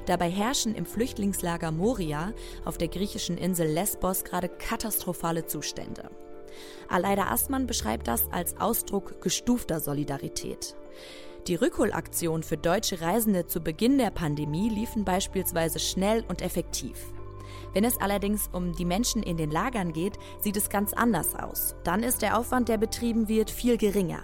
Dabei 0.08 0.30
herrschen 0.30 0.74
im 0.74 0.86
Flüchtlingslager 0.86 1.72
Moria 1.72 2.34
auf 2.66 2.78
der 2.78 2.88
griechischen 2.88 3.38
Insel 3.38 3.68
Lesbos 3.68 4.24
gerade 4.24 4.48
katastrophale 4.48 5.46
Zustände. 5.46 6.10
Aleida 6.88 7.28
Astmann 7.28 7.68
beschreibt 7.68 8.08
das 8.08 8.24
als 8.32 8.58
Ausdruck 8.58 9.22
gestufter 9.22 9.82
Solidarität. 9.82 10.76
Die 11.48 11.56
Rückholaktionen 11.56 12.42
für 12.42 12.58
deutsche 12.58 13.02
Reisende 13.02 13.48
zu 13.48 13.60
Beginn 13.60 13.98
der 13.98 14.12
Pandemie 14.12 14.70
liefen 14.70 15.04
beispielsweise 15.04 15.80
schnell 15.80 16.24
und 16.30 16.42
effektiv. 16.42 17.14
Wenn 17.74 17.84
es 17.84 18.00
allerdings 18.00 18.50
um 18.54 18.74
die 18.74 18.86
Menschen 18.86 19.24
in 19.24 19.36
den 19.36 19.52
Lagern 19.52 19.92
geht, 19.92 20.18
sieht 20.40 20.58
es 20.58 20.70
ganz 20.70 20.94
anders 20.94 21.36
aus. 21.36 21.76
Dann 21.84 22.02
ist 22.02 22.22
der 22.22 22.38
Aufwand, 22.38 22.70
der 22.70 22.78
betrieben 22.78 23.28
wird, 23.28 23.52
viel 23.52 23.78
geringer. 23.78 24.24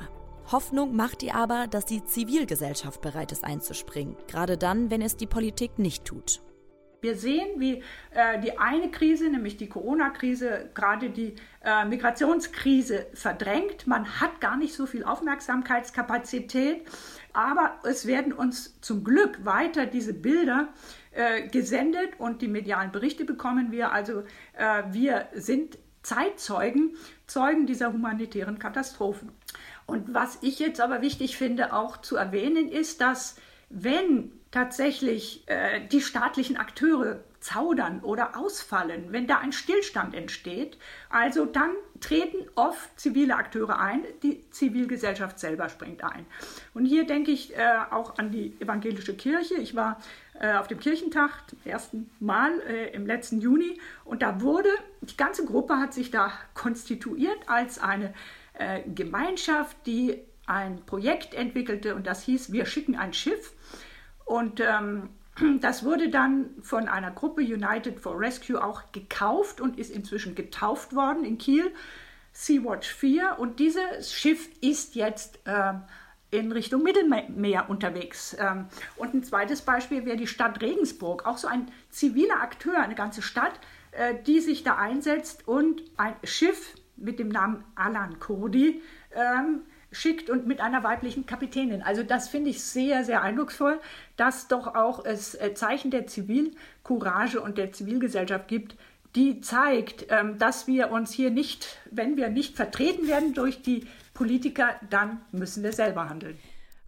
Hoffnung 0.51 0.95
macht 0.95 1.23
ihr 1.23 1.35
aber, 1.35 1.67
dass 1.67 1.85
die 1.85 2.03
Zivilgesellschaft 2.03 3.01
bereit 3.01 3.31
ist 3.31 3.43
einzuspringen, 3.43 4.15
gerade 4.27 4.57
dann, 4.57 4.89
wenn 4.91 5.01
es 5.01 5.15
die 5.15 5.27
Politik 5.27 5.79
nicht 5.79 6.05
tut. 6.05 6.41
Wir 7.03 7.17
sehen, 7.17 7.59
wie 7.59 7.83
äh, 8.11 8.39
die 8.39 8.57
eine 8.57 8.89
Krise, 8.89 9.29
nämlich 9.29 9.57
die 9.57 9.67
Corona-Krise, 9.67 10.69
gerade 10.73 11.09
die 11.09 11.35
äh, 11.61 11.83
Migrationskrise 11.83 13.07
verdrängt. 13.13 13.87
Man 13.87 14.21
hat 14.21 14.39
gar 14.39 14.55
nicht 14.55 14.73
so 14.73 14.85
viel 14.85 15.03
Aufmerksamkeitskapazität, 15.03 16.87
aber 17.33 17.77
es 17.83 18.07
werden 18.07 18.31
uns 18.31 18.79
zum 18.79 19.03
Glück 19.03 19.43
weiter 19.43 19.85
diese 19.85 20.13
Bilder 20.13 20.69
äh, 21.11 21.45
gesendet 21.49 22.11
und 22.19 22.41
die 22.41 22.47
medialen 22.47 22.93
Berichte 22.93 23.25
bekommen 23.25 23.73
wir. 23.73 23.91
Also 23.91 24.23
äh, 24.53 24.83
wir 24.91 25.27
sind 25.33 25.77
Zeitzeugen, 26.03 26.95
Zeugen 27.27 27.65
dieser 27.65 27.91
humanitären 27.91 28.59
Katastrophen. 28.59 29.31
Und 29.85 30.13
was 30.13 30.39
ich 30.41 30.59
jetzt 30.59 30.81
aber 30.81 31.01
wichtig 31.01 31.37
finde 31.37 31.73
auch 31.73 31.97
zu 31.97 32.15
erwähnen, 32.15 32.69
ist, 32.69 33.01
dass 33.01 33.35
wenn 33.69 34.31
tatsächlich 34.51 35.43
äh, 35.47 35.87
die 35.87 36.01
staatlichen 36.01 36.57
Akteure 36.57 37.23
zaudern 37.39 37.99
oder 38.01 38.37
ausfallen, 38.37 39.07
wenn 39.09 39.27
da 39.27 39.39
ein 39.39 39.51
Stillstand 39.51 40.15
entsteht, 40.15 40.77
also 41.09 41.45
dann 41.45 41.71
treten 41.99 42.47
oft 42.55 42.97
zivile 42.99 43.35
Akteure 43.35 43.79
ein, 43.79 44.03
die 44.21 44.49
Zivilgesellschaft 44.51 45.39
selber 45.39 45.69
springt 45.69 46.03
ein. 46.03 46.25
Und 46.73 46.85
hier 46.85 47.05
denke 47.05 47.31
ich 47.31 47.55
äh, 47.57 47.77
auch 47.91 48.17
an 48.17 48.31
die 48.31 48.55
evangelische 48.59 49.15
Kirche. 49.15 49.55
Ich 49.55 49.75
war 49.75 49.99
äh, 50.39 50.53
auf 50.53 50.67
dem 50.67 50.79
Kirchentag 50.79 51.31
zum 51.49 51.59
ersten 51.65 52.09
Mal 52.19 52.59
äh, 52.61 52.93
im 52.93 53.05
letzten 53.05 53.41
Juni 53.41 53.79
und 54.05 54.21
da 54.21 54.39
wurde, 54.39 54.69
die 55.01 55.17
ganze 55.17 55.45
Gruppe 55.45 55.77
hat 55.77 55.93
sich 55.93 56.11
da 56.11 56.31
konstituiert 56.53 57.37
als 57.47 57.79
eine 57.79 58.13
äh, 58.53 58.81
Gemeinschaft, 58.93 59.77
die 59.85 60.21
ein 60.45 60.85
Projekt 60.85 61.33
entwickelte 61.33 61.95
und 61.95 62.05
das 62.05 62.23
hieß, 62.23 62.51
wir 62.51 62.65
schicken 62.65 62.95
ein 62.95 63.13
Schiff. 63.13 63.53
Und 64.25 64.59
ähm, 64.59 65.09
das 65.61 65.83
wurde 65.83 66.09
dann 66.09 66.49
von 66.61 66.87
einer 66.87 67.11
Gruppe 67.11 67.41
United 67.41 67.99
for 67.99 68.19
Rescue 68.19 68.63
auch 68.63 68.91
gekauft 68.91 69.61
und 69.61 69.79
ist 69.79 69.91
inzwischen 69.91 70.35
getauft 70.35 70.95
worden 70.95 71.25
in 71.25 71.37
Kiel, 71.37 71.71
Sea-Watch 72.33 72.93
4. 72.93 73.37
Und 73.39 73.59
dieses 73.59 74.11
Schiff 74.11 74.49
ist 74.61 74.95
jetzt 74.95 75.39
äh, 75.45 75.73
in 76.31 76.51
Richtung 76.51 76.83
Mittelmeer 76.83 77.69
unterwegs. 77.69 78.35
Ähm, 78.39 78.67
und 78.97 79.13
ein 79.13 79.23
zweites 79.23 79.61
Beispiel 79.61 80.05
wäre 80.05 80.17
die 80.17 80.27
Stadt 80.27 80.61
Regensburg, 80.61 81.25
auch 81.25 81.37
so 81.37 81.47
ein 81.47 81.71
ziviler 81.89 82.41
Akteur, 82.41 82.79
eine 82.79 82.95
ganze 82.95 83.21
Stadt, 83.21 83.59
äh, 83.91 84.15
die 84.25 84.39
sich 84.39 84.63
da 84.63 84.75
einsetzt 84.75 85.47
und 85.47 85.83
ein 85.97 86.15
Schiff 86.23 86.75
mit 86.95 87.19
dem 87.19 87.29
Namen 87.29 87.63
Alan 87.75 88.19
Kurdi 88.19 88.81
ähm, 89.15 89.61
schickt 89.91 90.29
und 90.29 90.47
mit 90.47 90.61
einer 90.61 90.83
weiblichen 90.83 91.25
Kapitänin. 91.25 91.81
Also 91.81 92.03
das 92.03 92.27
finde 92.27 92.49
ich 92.49 92.63
sehr, 92.63 93.03
sehr 93.03 93.21
eindrucksvoll, 93.21 93.79
dass 94.17 94.47
doch 94.47 94.75
auch 94.75 95.05
es 95.05 95.35
äh, 95.35 95.53
Zeichen 95.53 95.91
der 95.91 96.07
Zivilcourage 96.07 97.41
und 97.41 97.57
der 97.57 97.71
Zivilgesellschaft 97.71 98.47
gibt, 98.47 98.75
die 99.15 99.41
zeigt, 99.41 100.07
ähm, 100.09 100.37
dass 100.39 100.67
wir 100.67 100.91
uns 100.91 101.13
hier 101.13 101.29
nicht, 101.29 101.77
wenn 101.91 102.17
wir 102.17 102.29
nicht 102.29 102.55
vertreten 102.55 103.07
werden 103.07 103.33
durch 103.33 103.61
die 103.61 103.85
Politiker, 104.13 104.75
dann 104.89 105.21
müssen 105.31 105.63
wir 105.63 105.73
selber 105.73 106.09
handeln. 106.09 106.37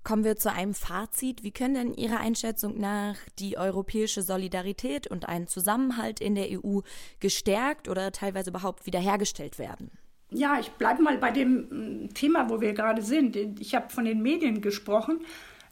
Kommen 0.06 0.24
wir 0.24 0.36
zu 0.36 0.52
einem 0.52 0.76
Fazit. 0.76 1.42
Wie 1.42 1.50
können 1.50 1.74
denn 1.74 1.94
Ihrer 1.96 2.20
Einschätzung 2.20 2.80
nach 2.80 3.16
die 3.40 3.58
europäische 3.58 4.22
Solidarität 4.22 5.08
und 5.08 5.28
ein 5.28 5.48
Zusammenhalt 5.48 6.20
in 6.22 6.36
der 6.36 6.46
EU 6.52 6.82
gestärkt 7.20 7.90
oder 7.90 8.12
teilweise 8.12 8.52
überhaupt 8.52 8.86
wiederhergestellt 8.86 9.58
werden? 9.58 9.90
Ja, 10.30 10.60
ich 10.60 10.70
bleibe 10.74 11.02
mal 11.02 11.18
bei 11.18 11.32
dem 11.32 12.04
mm, 12.04 12.14
Thema, 12.14 12.52
wo 12.52 12.62
wir 12.62 12.74
gerade 12.74 13.02
sind. 13.02 13.36
Ich 13.60 13.74
habe 13.74 13.90
von 13.90 14.06
den 14.06 14.22
Medien 14.22 14.62
gesprochen. 14.62 15.22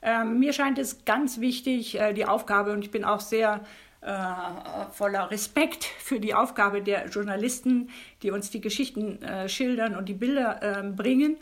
Ähm, 0.02 0.39
mir 0.39 0.52
scheint 0.52 0.80
es 0.80 1.06
ganz 1.06 1.39
wichtig, 1.39 2.00
äh, 2.00 2.13
die 2.13 2.26
Aufgabe, 2.26 2.72
und 2.72 2.84
ich 2.84 2.89
bin 2.89 3.04
auch 3.06 3.19
sehr 3.19 3.62
äh, 4.02 4.91
voller 4.91 5.32
Respekt 5.32 5.86
für 5.86 6.19
die 6.19 6.34
Aufgabe 6.34 6.82
der 6.82 7.08
Journalisten, 7.08 7.89
die 8.22 8.32
uns 8.32 8.50
die 8.50 8.62
Geschichten 8.62 9.22
äh, 9.22 9.48
schildern 9.48 9.96
und 9.96 10.10
die 10.10 10.13
Bilder 10.13 10.62
äh, 10.62 10.84
bringen, 10.84 11.34
ähm, 11.34 11.38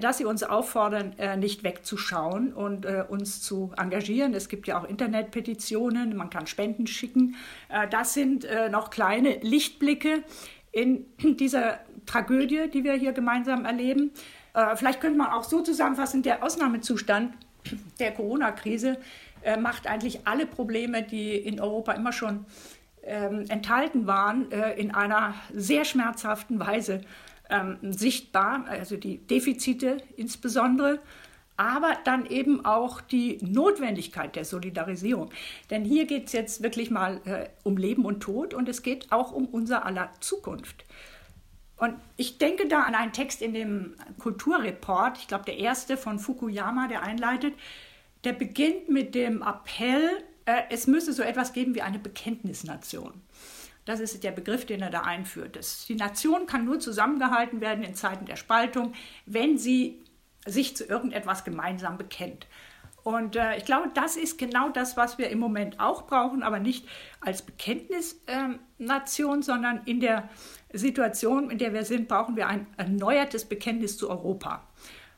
dass 0.00 0.18
sie 0.18 0.24
uns 0.24 0.42
auffordern, 0.42 1.14
äh, 1.18 1.36
nicht 1.36 1.64
wegzuschauen 1.64 2.52
und 2.52 2.84
äh, 2.84 3.04
uns 3.08 3.42
zu 3.42 3.72
engagieren. 3.76 4.34
Es 4.34 4.48
gibt 4.48 4.66
ja 4.66 4.80
auch 4.80 4.84
Internetpetitionen, 4.84 6.16
man 6.16 6.30
kann 6.30 6.46
Spenden 6.46 6.86
schicken. 6.86 7.36
Äh, 7.68 7.88
das 7.88 8.14
sind 8.14 8.46
noch 8.70 8.90
kleine 8.90 9.38
Lichtblicke 9.40 10.24
in 10.72 11.06
dieser 11.38 11.80
Tragödie, 12.06 12.68
die 12.72 12.84
wir 12.84 12.94
hier 12.94 13.12
gemeinsam 13.12 13.64
erleben. 13.64 14.10
Vielleicht 14.74 15.00
könnte 15.00 15.16
man 15.16 15.28
auch 15.28 15.44
so 15.44 15.62
zusammenfassen, 15.62 16.22
der 16.22 16.42
Ausnahmezustand 16.42 17.32
der 17.98 18.12
Corona-Krise 18.12 18.98
macht 19.58 19.86
eigentlich 19.86 20.26
alle 20.26 20.46
Probleme, 20.46 21.02
die 21.02 21.34
in 21.34 21.58
Europa 21.58 21.92
immer 21.92 22.12
schon 22.12 22.44
ähm, 23.02 23.46
enthalten 23.48 24.06
waren, 24.06 24.50
in 24.76 24.94
einer 24.94 25.34
sehr 25.52 25.84
schmerzhaften 25.84 26.60
Weise 26.60 27.00
ähm, 27.52 27.78
sichtbar. 27.92 28.64
Also 28.68 28.96
die 28.96 29.18
Defizite 29.18 29.98
insbesondere, 30.16 30.98
aber 31.56 31.96
dann 32.04 32.26
eben 32.26 32.64
auch 32.64 33.00
die 33.00 33.38
Notwendigkeit 33.40 34.34
der 34.34 34.44
Solidarisierung. 34.44 35.30
Denn 35.70 35.84
hier 35.84 36.06
geht 36.06 36.26
es 36.26 36.32
jetzt 36.32 36.62
wirklich 36.62 36.90
mal 36.90 37.20
äh, 37.24 37.48
um 37.62 37.76
Leben 37.76 38.04
und 38.04 38.20
Tod 38.20 38.54
und 38.54 38.68
es 38.68 38.82
geht 38.82 39.12
auch 39.12 39.32
um 39.32 39.46
unser 39.46 39.86
aller 39.86 40.10
Zukunft. 40.20 40.84
Und 41.76 41.94
ich 42.16 42.38
denke 42.38 42.68
da 42.68 42.82
an 42.82 42.94
einen 42.94 43.12
Text 43.12 43.42
in 43.42 43.54
dem 43.54 43.94
Kulturreport, 44.18 45.18
ich 45.18 45.28
glaube 45.28 45.44
der 45.44 45.58
erste 45.58 45.96
von 45.96 46.18
Fukuyama, 46.18 46.88
der 46.88 47.02
einleitet, 47.02 47.54
der 48.24 48.32
beginnt 48.32 48.88
mit 48.88 49.14
dem 49.14 49.42
Appell, 49.42 50.10
äh, 50.46 50.62
es 50.70 50.86
müsse 50.86 51.12
so 51.12 51.22
etwas 51.22 51.52
geben 51.52 51.74
wie 51.74 51.82
eine 51.82 51.98
Bekenntnisnation. 51.98 53.12
Das 53.84 54.00
ist 54.00 54.22
der 54.22 54.30
Begriff, 54.30 54.64
den 54.64 54.80
er 54.80 54.90
da 54.90 55.00
einführt. 55.00 55.56
Das, 55.56 55.86
die 55.86 55.96
Nation 55.96 56.46
kann 56.46 56.64
nur 56.64 56.78
zusammengehalten 56.78 57.60
werden 57.60 57.82
in 57.82 57.94
Zeiten 57.94 58.26
der 58.26 58.36
Spaltung, 58.36 58.92
wenn 59.26 59.58
sie 59.58 60.02
sich 60.46 60.76
zu 60.76 60.84
irgendetwas 60.84 61.44
gemeinsam 61.44 61.98
bekennt. 61.98 62.46
Und 63.02 63.34
äh, 63.34 63.56
ich 63.56 63.64
glaube, 63.64 63.90
das 63.94 64.16
ist 64.16 64.38
genau 64.38 64.68
das, 64.68 64.96
was 64.96 65.18
wir 65.18 65.28
im 65.30 65.40
Moment 65.40 65.80
auch 65.80 66.06
brauchen, 66.06 66.44
aber 66.44 66.60
nicht 66.60 66.86
als 67.20 67.42
Bekenntnisnation, 67.42 69.40
äh, 69.40 69.42
sondern 69.42 69.82
in 69.84 69.98
der 69.98 70.28
Situation, 70.72 71.50
in 71.50 71.58
der 71.58 71.72
wir 71.74 71.84
sind, 71.84 72.06
brauchen 72.06 72.36
wir 72.36 72.46
ein 72.46 72.66
erneuertes 72.76 73.44
Bekenntnis 73.44 73.98
zu 73.98 74.08
Europa. 74.08 74.62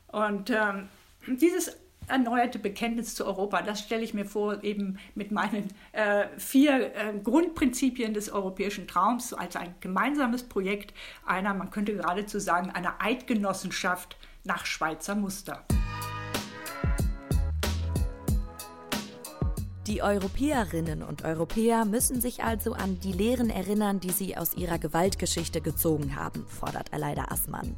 Und 0.07 0.49
ähm, 0.49 0.89
dieses 1.27 1.77
erneuerte 2.07 2.59
Bekenntnis 2.59 3.15
zu 3.15 3.25
Europa. 3.25 3.61
Das 3.61 3.79
stelle 3.79 4.03
ich 4.03 4.13
mir 4.13 4.25
vor, 4.25 4.63
eben 4.63 4.97
mit 5.15 5.31
meinen 5.31 5.69
äh, 5.91 6.25
vier 6.37 6.95
äh, 6.95 7.13
Grundprinzipien 7.23 8.13
des 8.13 8.29
europäischen 8.29 8.87
Traums 8.87 9.33
als 9.33 9.55
ein 9.55 9.75
gemeinsames 9.79 10.43
Projekt 10.43 10.93
einer, 11.25 11.53
man 11.53 11.71
könnte 11.71 11.95
geradezu 11.95 12.39
sagen, 12.39 12.71
einer 12.71 13.01
Eidgenossenschaft 13.01 14.17
nach 14.43 14.65
Schweizer 14.65 15.15
Muster. 15.15 15.65
Die 19.87 20.01
Europäerinnen 20.01 21.03
und 21.03 21.23
Europäer 21.23 21.85
müssen 21.85 22.19
sich 22.19 22.43
also 22.43 22.73
an 22.73 22.99
die 23.01 23.11
Lehren 23.11 23.51
erinnern, 23.51 23.99
die 23.99 24.09
sie 24.09 24.35
aus 24.35 24.55
ihrer 24.55 24.79
Gewaltgeschichte 24.79 25.61
gezogen 25.61 26.15
haben, 26.15 26.43
fordert 26.47 26.91
Aleida 26.91 27.25
Assmann. 27.29 27.75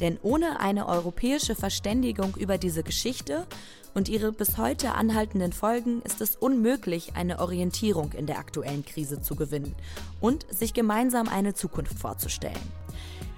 Denn 0.00 0.18
ohne 0.22 0.58
eine 0.58 0.88
europäische 0.88 1.54
Verständigung 1.54 2.34
über 2.36 2.58
diese 2.58 2.82
Geschichte 2.82 3.46
und 3.94 4.08
ihre 4.08 4.32
bis 4.32 4.58
heute 4.58 4.94
anhaltenden 4.94 5.52
Folgen 5.52 6.02
ist 6.02 6.20
es 6.20 6.34
unmöglich, 6.34 7.14
eine 7.14 7.38
Orientierung 7.38 8.10
in 8.14 8.26
der 8.26 8.40
aktuellen 8.40 8.84
Krise 8.84 9.22
zu 9.22 9.36
gewinnen 9.36 9.76
und 10.20 10.46
sich 10.52 10.74
gemeinsam 10.74 11.28
eine 11.28 11.54
Zukunft 11.54 11.96
vorzustellen. 11.96 12.58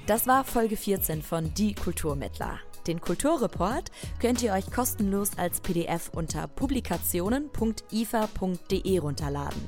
Das 0.06 0.26
war 0.26 0.44
Folge 0.44 0.78
14 0.78 1.20
von 1.20 1.52
Die 1.52 1.74
Kulturmittler. 1.74 2.60
Den 2.86 3.00
Kulturreport 3.00 3.90
könnt 4.20 4.42
ihr 4.42 4.52
euch 4.52 4.70
kostenlos 4.70 5.30
als 5.36 5.60
PDF 5.60 6.10
unter 6.14 6.46
publikationen.ifa.de 6.46 8.98
runterladen 8.98 9.62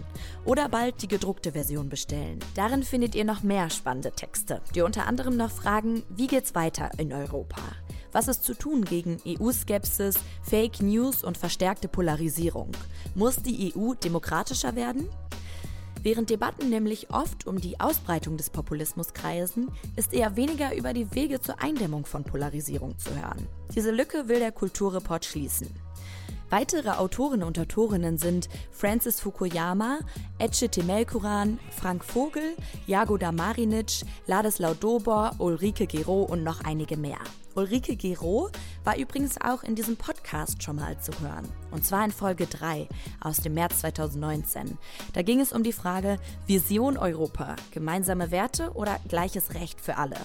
oder 0.45 0.69
bald 0.69 1.03
die 1.03 1.09
gedruckte 1.09 1.51
Version 1.53 1.89
bestellen. 1.89 2.39
Darin 2.55 2.85
findet 2.85 3.17
ihr 3.17 3.25
noch 3.25 3.43
mehr 3.43 3.71
spannende 3.71 4.13
Texte, 4.13 4.61
die 4.75 4.83
unter 4.83 5.07
anderem 5.07 5.35
noch 5.37 5.51
fragen, 5.51 6.05
wie 6.09 6.29
geht's 6.29 6.55
weiter 6.55 6.91
in 6.99 7.13
Europa? 7.13 7.63
Was 8.13 8.29
ist 8.29 8.45
zu 8.45 8.55
tun 8.55 8.85
gegen 8.85 9.19
EU-Skepsis, 9.27 10.21
Fake 10.43 10.81
News 10.81 11.25
und 11.25 11.37
verstärkte 11.37 11.89
Polarisierung? 11.89 12.71
Muss 13.15 13.37
die 13.37 13.75
EU 13.75 13.95
demokratischer 13.95 14.77
werden? 14.77 15.09
Während 16.03 16.31
Debatten 16.31 16.71
nämlich 16.71 17.11
oft 17.11 17.47
um 17.47 17.61
die 17.61 17.81
Ausbreitung 17.81 18.37
des 18.37 18.51
Populismus 18.51 19.13
kreisen, 19.13 19.71
ist 19.97 20.15
eher 20.15 20.37
weniger 20.37 20.75
über 20.75 20.93
die 20.93 21.13
Wege 21.15 21.41
zur 21.41 21.61
Eindämmung 21.61 22.07
von 22.07 22.25
Polarisierung 22.25 22.97
zu 22.99 23.11
hören. 23.11 23.49
Diese 23.75 23.91
Lücke 23.91 24.29
will 24.29 24.39
der 24.39 24.53
Kulturreport 24.53 25.25
schließen. 25.25 25.69
Weitere 26.51 26.91
Autorinnen 26.91 27.47
und 27.47 27.59
Autorinnen 27.59 28.17
sind 28.17 28.49
Francis 28.71 29.21
Fukuyama, 29.21 29.99
Ece 30.39 30.71
Temelkuran, 30.71 31.59
Frank 31.71 32.05
Vogel, 32.05 32.57
Jagoda 32.87 33.33
Marinic, 33.33 34.03
Ladislau 34.27 34.73
Dobor, 34.75 35.33
Ulrike 35.39 35.87
Gero 35.87 36.23
und 36.23 36.45
noch 36.45 36.65
einige 36.65 36.97
mehr. 36.97 37.19
Ulrike 37.59 37.97
Gero 37.97 38.51
war 38.85 38.97
übrigens 38.97 39.41
auch 39.41 39.65
in 39.65 39.75
diesem 39.75 39.97
Podcast 39.97 40.63
schon 40.63 40.77
mal 40.77 40.97
zu 41.01 41.11
hören. 41.21 41.49
Und 41.73 41.85
zwar 41.85 42.05
in 42.05 42.13
Folge 42.13 42.47
3 42.47 42.89
aus 43.21 43.39
dem 43.39 43.55
März 43.55 43.81
2019. 43.81 44.79
Da 45.13 45.23
ging 45.23 45.41
es 45.41 45.53
um 45.53 45.65
die 45.65 45.73
Frage 45.73 46.21
Vision 46.47 46.97
Europa, 46.97 47.57
gemeinsame 47.73 48.31
Werte 48.31 48.71
oder 48.75 49.01
gleiches 49.09 49.55
Recht 49.55 49.81
für 49.81 49.97
alle. 49.97 50.19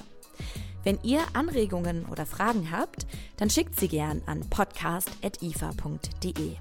Wenn 0.83 0.99
ihr 1.01 1.21
Anregungen 1.33 2.05
oder 2.05 2.27
Fragen 2.27 2.69
habt, 2.71 3.07
dann 3.37 3.49
schickt 3.49 3.79
sie 3.79 3.87
gern 3.87 4.21
an 4.27 4.47
podcast.ifa.de. 4.51 6.57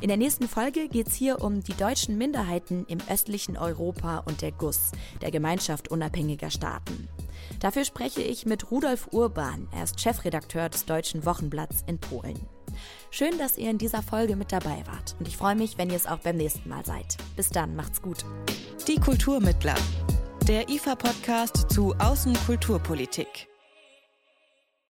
In 0.00 0.08
der 0.08 0.16
nächsten 0.16 0.48
Folge 0.48 0.88
geht 0.88 1.08
es 1.08 1.14
hier 1.14 1.42
um 1.42 1.62
die 1.62 1.74
deutschen 1.74 2.16
Minderheiten 2.16 2.86
im 2.88 2.98
östlichen 3.10 3.58
Europa 3.58 4.18
und 4.24 4.40
der 4.40 4.50
GUS, 4.50 4.92
der 5.20 5.30
Gemeinschaft 5.30 5.88
unabhängiger 5.88 6.50
Staaten. 6.50 7.08
Dafür 7.60 7.84
spreche 7.84 8.22
ich 8.22 8.46
mit 8.46 8.70
Rudolf 8.70 9.08
Urban. 9.12 9.68
Er 9.72 9.84
ist 9.84 10.00
Chefredakteur 10.00 10.70
des 10.70 10.86
Deutschen 10.86 11.26
Wochenblatts 11.26 11.84
in 11.86 11.98
Polen. 11.98 12.38
Schön, 13.10 13.36
dass 13.36 13.58
ihr 13.58 13.68
in 13.68 13.76
dieser 13.76 14.02
Folge 14.02 14.36
mit 14.36 14.52
dabei 14.52 14.84
wart 14.86 15.16
und 15.18 15.28
ich 15.28 15.36
freue 15.36 15.56
mich, 15.56 15.76
wenn 15.76 15.90
ihr 15.90 15.96
es 15.96 16.06
auch 16.06 16.20
beim 16.20 16.36
nächsten 16.36 16.70
Mal 16.70 16.86
seid. 16.86 17.18
Bis 17.36 17.50
dann, 17.50 17.76
macht's 17.76 18.00
gut. 18.00 18.24
Die 18.88 18.96
Kulturmittler. 18.96 19.74
Der 20.48 20.70
IFA-Podcast 20.70 21.70
zu 21.70 21.94
Außenkulturpolitik. 21.98 23.49